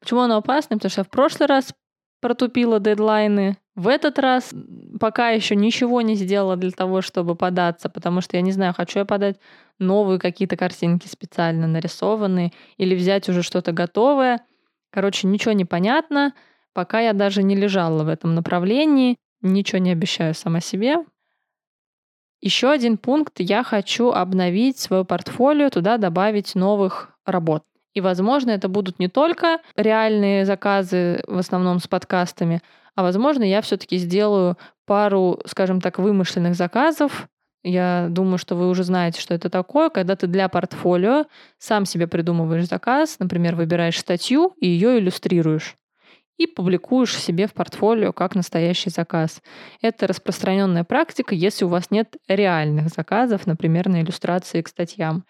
Почему 0.00 0.20
оно 0.20 0.38
опасное? 0.38 0.78
Потому 0.78 0.90
что 0.90 1.00
я 1.00 1.04
в 1.04 1.10
прошлый 1.10 1.48
раз 1.48 1.74
протупила 2.22 2.80
дедлайны. 2.80 3.58
В 3.74 3.88
этот 3.88 4.20
раз 4.20 4.54
пока 5.00 5.30
еще 5.30 5.56
ничего 5.56 6.00
не 6.00 6.14
сделала 6.14 6.56
для 6.56 6.70
того, 6.70 7.02
чтобы 7.02 7.34
податься, 7.34 7.88
потому 7.88 8.20
что 8.20 8.36
я 8.36 8.42
не 8.42 8.52
знаю, 8.52 8.72
хочу 8.72 9.00
я 9.00 9.04
подать 9.04 9.40
новые 9.80 10.20
какие-то 10.20 10.56
картинки 10.56 11.08
специально 11.08 11.66
нарисованные 11.66 12.52
или 12.76 12.94
взять 12.94 13.28
уже 13.28 13.42
что-то 13.42 13.72
готовое. 13.72 14.40
Короче, 14.90 15.26
ничего 15.26 15.52
не 15.52 15.64
понятно. 15.64 16.34
Пока 16.72 17.00
я 17.00 17.12
даже 17.12 17.42
не 17.42 17.56
лежала 17.56 18.04
в 18.04 18.08
этом 18.08 18.36
направлении, 18.36 19.16
ничего 19.40 19.78
не 19.78 19.90
обещаю 19.90 20.34
сама 20.34 20.60
себе. 20.60 20.98
Еще 22.40 22.70
один 22.70 22.96
пункт. 22.96 23.40
Я 23.40 23.64
хочу 23.64 24.10
обновить 24.10 24.78
свое 24.78 25.04
портфолио, 25.04 25.70
туда 25.70 25.98
добавить 25.98 26.54
новых 26.54 27.16
работ. 27.26 27.64
И, 27.94 28.00
возможно, 28.00 28.50
это 28.50 28.68
будут 28.68 28.98
не 28.98 29.08
только 29.08 29.60
реальные 29.76 30.44
заказы, 30.44 31.22
в 31.26 31.38
основном 31.38 31.78
с 31.78 31.86
подкастами, 31.86 32.60
а, 32.96 33.02
возможно, 33.02 33.42
я 33.42 33.60
все-таки 33.60 33.96
сделаю 33.96 34.56
пару, 34.86 35.40
скажем 35.46 35.80
так, 35.80 35.98
вымышленных 35.98 36.54
заказов. 36.54 37.28
Я 37.62 38.08
думаю, 38.10 38.38
что 38.38 38.56
вы 38.56 38.68
уже 38.68 38.84
знаете, 38.84 39.20
что 39.20 39.32
это 39.32 39.48
такое, 39.48 39.88
когда 39.88 40.16
ты 40.16 40.26
для 40.26 40.48
портфолио 40.48 41.24
сам 41.58 41.86
себе 41.86 42.06
придумываешь 42.06 42.68
заказ, 42.68 43.16
например, 43.18 43.56
выбираешь 43.56 43.98
статью 43.98 44.54
и 44.60 44.66
ее 44.66 44.98
иллюстрируешь 44.98 45.76
и 46.36 46.46
публикуешь 46.46 47.16
себе 47.16 47.46
в 47.46 47.54
портфолио 47.54 48.12
как 48.12 48.34
настоящий 48.34 48.90
заказ. 48.90 49.40
Это 49.80 50.06
распространенная 50.06 50.84
практика, 50.84 51.34
если 51.34 51.64
у 51.64 51.68
вас 51.68 51.90
нет 51.90 52.16
реальных 52.28 52.88
заказов, 52.88 53.46
например, 53.46 53.88
на 53.88 54.02
иллюстрации 54.02 54.60
к 54.62 54.68
статьям. 54.68 55.24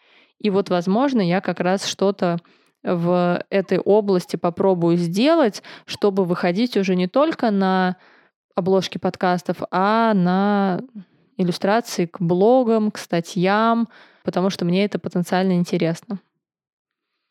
И 0.45 0.51
вот, 0.51 0.69
возможно, 0.69 1.23
я 1.23 1.41
как 1.41 1.59
раз 1.59 1.87
что-то 1.87 2.37
в 2.83 3.43
этой 3.49 3.79
области 3.79 4.37
попробую 4.37 4.99
сделать, 4.99 5.63
чтобы 5.87 6.27
выходить 6.27 6.77
уже 6.77 6.97
не 6.97 7.09
только 7.09 7.51
на 7.51 7.97
обложки 8.55 8.99
подкастов, 8.99 9.57
а 9.71 10.13
на 10.13 10.83
иллюстрации 11.39 12.05
к 12.05 12.21
блогам, 12.21 12.91
к 12.91 12.99
статьям, 12.99 13.89
потому 14.23 14.51
что 14.51 14.67
мне 14.67 14.85
это 14.85 14.99
потенциально 14.99 15.53
интересно. 15.53 16.21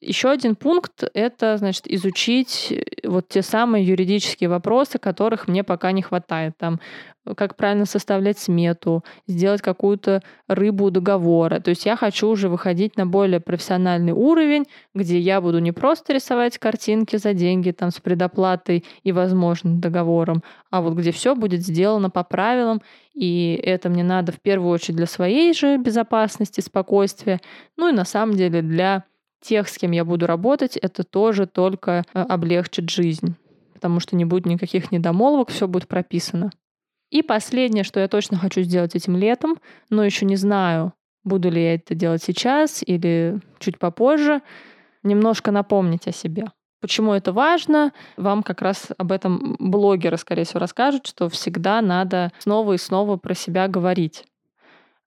Еще 0.06 0.30
один 0.30 0.56
пункт— 0.56 1.04
это, 1.14 1.56
значит, 1.58 1.88
изучить 1.88 2.72
э, 2.72 3.08
вот 3.08 3.30
те 3.30 3.42
самые 3.42 3.86
юридические 3.86 4.50
вопросы, 4.50 5.00
которых 5.00 5.48
мне 5.48 5.64
пока 5.64 5.94
не 5.94 6.02
хватает. 6.02 6.58
Там, 6.58 6.82
как 7.38 7.56
правильно 7.56 7.86
составлять 7.86 8.38
смету, 8.38 9.06
сделать 9.28 9.62
какую-то 9.62 10.22
рыбу 10.50 10.92
договора. 10.92 11.62
То 11.62 11.70
есть 11.70 11.86
я 11.86 11.96
хочу 11.96 12.28
уже 12.28 12.50
выходить 12.50 12.98
на 12.98 13.06
более 13.06 13.40
профессиональный 13.40 14.12
уровень, 14.12 14.66
где 14.94 15.18
я 15.20 15.40
буду 15.40 15.60
не 15.60 15.72
просто 15.72 16.14
рисовать 16.14 16.58
картинки 16.58 17.16
за 17.16 17.34
деньги 17.34 17.72
там 17.72 17.92
с 17.92 18.02
предоплатой 18.02 18.84
и, 19.04 19.14
возможно, 19.14 19.80
договором, 19.80 20.44
а 20.70 20.82
вот 20.82 20.96
где 20.96 21.12
все 21.14 21.34
будет 21.34 21.62
сделано 21.62 22.10
по 22.10 22.26
правилам, 22.26 22.82
и 23.14 23.58
это 23.64 23.90
мне 23.90 24.04
надо 24.04 24.34
в 24.34 24.42
первую 24.42 24.72
очередь 24.72 24.98
для 24.98 25.06
своей 25.06 25.54
же 25.54 25.78
безопасности, 25.78 26.60
спокойствия, 26.60 27.40
ну 27.78 27.88
и 27.88 27.94
на 27.94 28.04
самом 28.04 28.36
деле 28.36 28.62
для 28.62 29.06
тех, 29.44 29.70
с 29.70 29.78
кем 29.78 29.92
я 29.92 30.04
буду 30.06 30.26
работать, 30.26 30.78
это 30.78 31.04
тоже 31.04 31.46
только 31.46 32.04
э, 32.14 32.22
облегчит 32.22 32.90
жизнь, 32.90 33.36
потому 33.74 34.00
что 34.00 34.16
не 34.16 34.26
будет 34.26 34.46
никаких 34.46 34.92
недомолвок, 34.92 35.50
все 35.50 35.68
будет 35.68 35.88
прописано. 35.88 36.52
И 37.12 37.22
последнее, 37.22 37.84
что 37.84 38.00
я 38.00 38.08
точно 38.08 38.38
хочу 38.38 38.62
сделать 38.62 38.96
этим 38.96 39.16
летом, 39.16 39.58
но 39.92 40.04
еще 40.04 40.26
не 40.26 40.36
знаю, 40.36 40.94
буду 41.24 41.52
ли 41.52 41.62
я 41.62 41.76
это 41.76 41.94
делать 41.94 42.24
сейчас 42.24 42.82
или 42.84 43.40
чуть 43.60 43.78
попозже, 43.78 44.42
немножко 45.04 45.52
напомнить 45.52 46.08
о 46.08 46.12
себе. 46.12 46.48
Почему 46.82 47.14
это 47.14 47.32
важно? 47.32 47.94
Вам 48.18 48.44
как 48.44 48.62
раз 48.62 48.88
об 48.98 49.12
этом 49.12 49.56
блогеры, 49.60 50.18
скорее 50.18 50.44
всего, 50.44 50.60
расскажут, 50.60 51.08
что 51.08 51.30
всегда 51.30 51.82
надо 51.82 52.32
снова 52.40 52.74
и 52.74 52.78
снова 52.78 53.18
про 53.18 53.36
себя 53.36 53.68
говорить 53.68 54.26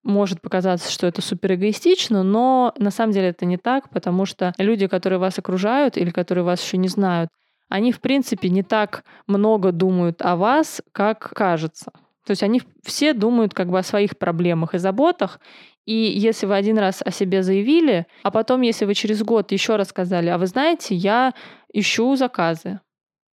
может 0.07 0.41
показаться, 0.41 0.91
что 0.91 1.05
это 1.05 1.21
супер 1.21 1.53
эгоистично, 1.53 2.23
но 2.23 2.73
на 2.77 2.89
самом 2.91 3.13
деле 3.13 3.29
это 3.29 3.45
не 3.45 3.57
так, 3.57 3.89
потому 3.89 4.25
что 4.25 4.53
люди, 4.57 4.87
которые 4.87 5.19
вас 5.19 5.37
окружают 5.37 5.97
или 5.97 6.09
которые 6.09 6.43
вас 6.43 6.63
еще 6.63 6.77
не 6.77 6.87
знают, 6.87 7.29
они, 7.69 7.91
в 7.91 7.99
принципе, 7.99 8.49
не 8.49 8.63
так 8.63 9.03
много 9.27 9.71
думают 9.71 10.21
о 10.21 10.35
вас, 10.35 10.81
как 10.93 11.31
кажется. 11.33 11.91
То 12.25 12.31
есть 12.31 12.43
они 12.43 12.61
все 12.83 13.13
думают 13.13 13.53
как 13.53 13.69
бы 13.69 13.79
о 13.79 13.83
своих 13.83 14.17
проблемах 14.17 14.73
и 14.73 14.77
заботах, 14.77 15.39
и 15.85 15.93
если 15.93 16.45
вы 16.45 16.55
один 16.55 16.77
раз 16.77 17.01
о 17.03 17.11
себе 17.11 17.43
заявили, 17.43 18.07
а 18.23 18.31
потом, 18.31 18.61
если 18.61 18.85
вы 18.85 18.93
через 18.93 19.23
год 19.23 19.51
еще 19.53 19.77
раз 19.77 19.89
сказали, 19.89 20.27
а 20.27 20.37
вы 20.37 20.47
знаете, 20.47 20.95
я 20.95 21.33
ищу 21.71 22.15
заказы, 22.17 22.81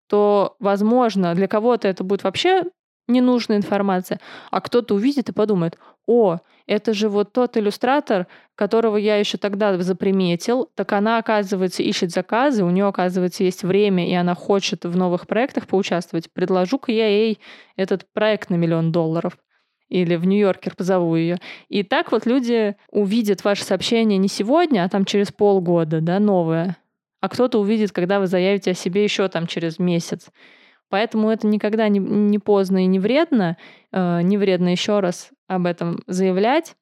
то, 0.08 0.56
возможно, 0.58 1.34
для 1.36 1.46
кого-то 1.46 1.86
это 1.86 2.02
будет 2.02 2.24
вообще 2.24 2.64
ненужная 3.06 3.56
информация, 3.56 4.20
а 4.50 4.60
кто-то 4.60 4.94
увидит 4.94 5.28
и 5.28 5.32
подумает, 5.32 5.78
о, 6.06 6.38
это 6.66 6.94
же 6.94 7.08
вот 7.08 7.32
тот 7.32 7.56
иллюстратор, 7.56 8.26
которого 8.54 8.96
я 8.96 9.16
еще 9.16 9.38
тогда 9.38 9.76
заприметил, 9.78 10.68
так 10.74 10.92
она, 10.92 11.18
оказывается, 11.18 11.82
ищет 11.82 12.10
заказы, 12.10 12.64
у 12.64 12.70
нее, 12.70 12.86
оказывается, 12.86 13.44
есть 13.44 13.62
время, 13.62 14.08
и 14.08 14.14
она 14.14 14.34
хочет 14.34 14.84
в 14.84 14.96
новых 14.96 15.26
проектах 15.26 15.66
поучаствовать. 15.66 16.32
Предложу-ка 16.32 16.92
я 16.92 17.08
ей 17.08 17.38
этот 17.76 18.06
проект 18.12 18.50
на 18.50 18.54
миллион 18.54 18.92
долларов 18.92 19.36
или 19.88 20.16
в 20.16 20.24
Нью-Йоркер 20.24 20.76
позову 20.76 21.16
ее. 21.16 21.38
И 21.68 21.82
так 21.82 22.12
вот 22.12 22.24
люди 22.24 22.76
увидят 22.90 23.44
ваше 23.44 23.64
сообщение 23.64 24.18
не 24.18 24.28
сегодня, 24.28 24.84
а 24.84 24.88
там 24.88 25.04
через 25.04 25.32
полгода, 25.32 26.00
да, 26.00 26.18
новое. 26.18 26.76
А 27.20 27.28
кто-то 27.28 27.60
увидит, 27.60 27.92
когда 27.92 28.20
вы 28.20 28.26
заявите 28.26 28.70
о 28.70 28.74
себе 28.74 29.04
еще 29.04 29.28
там 29.28 29.46
через 29.46 29.78
месяц. 29.78 30.28
Поэтому 30.90 31.30
это 31.30 31.46
никогда 31.46 31.88
не, 31.88 32.00
не 32.00 32.38
поздно 32.38 32.84
и 32.84 32.86
не 32.86 32.98
вредно. 32.98 33.56
Э, 33.92 34.20
не 34.22 34.36
вредно 34.36 34.68
еще 34.68 35.00
раз 35.00 35.30
об 35.46 35.66
этом 35.66 36.00
заявлять. 36.06 36.76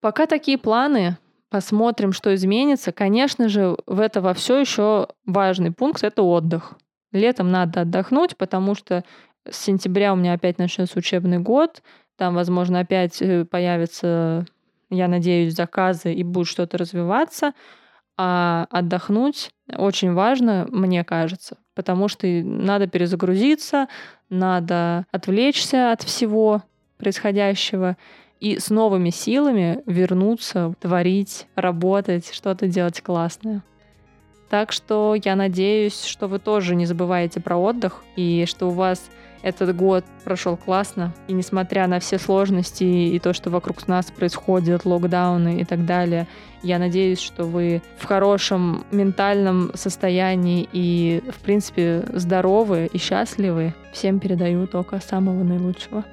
Пока 0.00 0.26
такие 0.26 0.58
планы, 0.58 1.18
посмотрим, 1.50 2.12
что 2.12 2.34
изменится. 2.34 2.92
Конечно 2.92 3.48
же, 3.48 3.76
в 3.86 4.00
это 4.00 4.20
во 4.20 4.34
все 4.34 4.58
еще 4.58 5.08
важный 5.24 5.70
пункт— 5.70 6.02
это 6.02 6.22
отдых. 6.22 6.74
Летом 7.12 7.50
надо 7.50 7.82
отдохнуть, 7.82 8.36
потому 8.36 8.74
что 8.74 9.04
с 9.48 9.56
сентября 9.56 10.12
у 10.12 10.16
меня 10.16 10.32
опять 10.32 10.58
начнется 10.58 10.98
учебный 10.98 11.38
год. 11.38 11.82
Там, 12.16 12.34
возможно, 12.34 12.80
опять 12.80 13.20
э, 13.20 13.44
появятся, 13.44 14.46
я 14.90 15.08
надеюсь, 15.08 15.54
заказы 15.54 16.12
и 16.12 16.22
будет 16.22 16.48
что-то 16.48 16.78
развиваться. 16.78 17.52
А 18.16 18.66
отдохнуть 18.70 19.50
очень 19.76 20.12
важно, 20.12 20.66
мне 20.70 21.02
кажется, 21.02 21.58
потому 21.74 22.08
что 22.08 22.26
надо 22.26 22.86
перезагрузиться, 22.86 23.88
надо 24.28 25.06
отвлечься 25.10 25.90
от 25.90 26.02
всего 26.02 26.62
происходящего 26.96 27.96
и 28.38 28.58
с 28.58 28.70
новыми 28.70 29.10
силами 29.10 29.82
вернуться, 29.86 30.74
творить, 30.80 31.48
работать, 31.56 32.32
что-то 32.32 32.68
делать 32.68 33.00
классное. 33.00 33.62
Так 34.48 34.70
что 34.70 35.16
я 35.24 35.34
надеюсь, 35.34 36.04
что 36.04 36.28
вы 36.28 36.38
тоже 36.38 36.76
не 36.76 36.86
забываете 36.86 37.40
про 37.40 37.56
отдых 37.56 38.04
и 38.14 38.44
что 38.46 38.68
у 38.68 38.70
вас 38.70 39.10
этот 39.44 39.76
год 39.76 40.04
прошел 40.24 40.56
классно. 40.56 41.12
И 41.28 41.34
несмотря 41.34 41.86
на 41.86 42.00
все 42.00 42.18
сложности 42.18 42.82
и 42.82 43.18
то, 43.18 43.34
что 43.34 43.50
вокруг 43.50 43.86
нас 43.86 44.06
происходит, 44.10 44.86
локдауны 44.86 45.60
и 45.60 45.64
так 45.64 45.84
далее, 45.84 46.26
я 46.62 46.78
надеюсь, 46.78 47.20
что 47.20 47.44
вы 47.44 47.82
в 47.98 48.06
хорошем 48.06 48.84
ментальном 48.90 49.70
состоянии 49.74 50.66
и, 50.72 51.22
в 51.30 51.40
принципе, 51.40 52.04
здоровы 52.14 52.88
и 52.90 52.98
счастливы. 52.98 53.74
Всем 53.92 54.18
передаю 54.18 54.66
только 54.66 54.98
самого 55.00 55.44
наилучшего. 55.44 56.04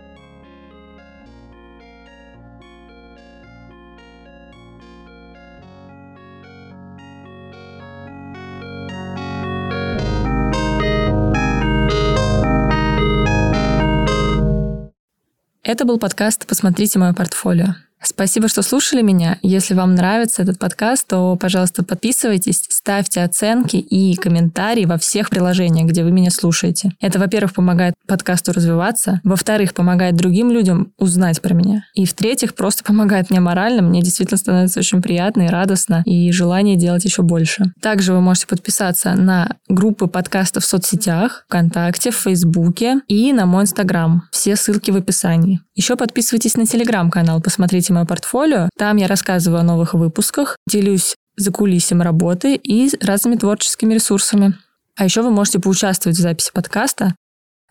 Это 15.72 15.86
был 15.86 15.98
подкаст 16.00 16.48
«Посмотрите 16.48 17.00
мое 17.00 17.14
портфолио». 17.14 17.76
Спасибо, 18.04 18.48
что 18.48 18.62
слушали 18.62 19.02
меня. 19.02 19.38
Если 19.42 19.74
вам 19.74 19.96
нравится 19.96 20.42
этот 20.42 20.58
подкаст, 20.60 21.08
то, 21.08 21.36
пожалуйста, 21.36 21.84
подписывайтесь, 21.84 22.64
ставьте 22.70 23.22
оценки 23.22 23.78
и 23.78 24.16
комментарии 24.16 24.86
во 24.86 24.98
всех 24.98 25.30
приложениях, 25.30 25.88
где 25.88 26.04
вы 26.04 26.12
меня 26.12 26.32
слушаете. 26.32 26.94
Это, 27.00 27.20
во-первых, 27.20 27.54
помогает 27.54 27.94
подкасту 28.08 28.54
развиваться, 28.54 29.22
во-вторых, 29.24 29.74
помогает 29.74 30.16
другим 30.16 30.52
людям 30.52 30.92
узнать 30.98 31.42
про 31.42 31.54
меня, 31.54 31.86
и 31.94 32.06
в-третьих, 32.06 32.56
просто 32.56 32.84
помогает 32.84 33.30
мне 33.30 33.40
морально. 33.40 33.82
Мне 33.82 34.02
действительно 34.02 34.38
становится 34.38 34.80
очень 34.80 35.02
приятно 35.02 35.44
и 35.44 35.48
радостно, 35.48 36.04
и 36.06 36.32
желание 36.32 36.76
делать 36.76 37.06
еще 37.06 37.22
больше. 37.22 37.74
Также 37.82 38.14
вы 38.14 38.22
можете 38.22 38.48
подписаться 38.48 39.14
на 39.14 39.56
группы 39.70 40.08
подкастов 40.08 40.64
в 40.64 40.68
соцсетях, 40.68 41.46
ВКонтакте, 41.48 42.12
в 42.12 42.16
Фейсбуке 42.16 43.02
и 43.08 43.32
на 43.34 43.46
мой 43.46 43.64
Инстаграм. 43.64 44.24
Все 44.32 44.56
ссылки 44.56 44.92
в 44.92 44.96
описании. 44.96 45.62
Еще 45.76 45.96
подписывайтесь 45.96 46.58
на 46.58 46.66
Телеграм-канал, 46.66 47.42
посмотрите 47.42 47.91
мое 47.92 48.06
портфолио. 48.06 48.70
Там 48.78 48.98
я 48.98 49.08
рассказываю 49.08 49.60
о 49.60 49.64
новых 49.64 49.94
выпусках, 49.94 50.58
делюсь 50.68 51.16
за 51.38 51.52
кулисем 51.52 52.02
работы 52.02 52.56
и 52.56 52.90
разными 53.02 53.36
творческими 53.36 53.94
ресурсами. 53.94 54.56
А 54.96 55.06
еще 55.06 55.22
вы 55.22 55.32
можете 55.32 55.60
поучаствовать 55.60 56.18
в 56.18 56.22
записи 56.22 56.52
подкаста. 56.54 57.16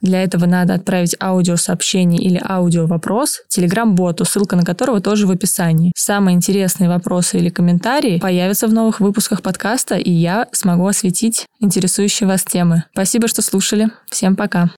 Для 0.00 0.22
этого 0.22 0.46
надо 0.46 0.74
отправить 0.74 1.14
аудиосообщение 1.20 2.22
или 2.22 2.40
аудиовопрос 2.42 3.42
Телеграм-боту, 3.48 4.24
ссылка 4.24 4.56
на 4.56 4.64
которого 4.64 5.00
тоже 5.00 5.26
в 5.26 5.30
описании. 5.30 5.92
Самые 5.96 6.36
интересные 6.36 6.88
вопросы 6.88 7.38
или 7.38 7.50
комментарии 7.50 8.18
появятся 8.18 8.66
в 8.66 8.72
новых 8.72 9.00
выпусках 9.00 9.42
подкаста, 9.42 9.96
и 9.96 10.10
я 10.10 10.48
смогу 10.52 10.86
осветить 10.86 11.46
интересующие 11.60 12.26
вас 12.26 12.44
темы. 12.44 12.84
Спасибо, 12.92 13.28
что 13.28 13.42
слушали. 13.42 13.90
Всем 14.10 14.36
пока. 14.36 14.68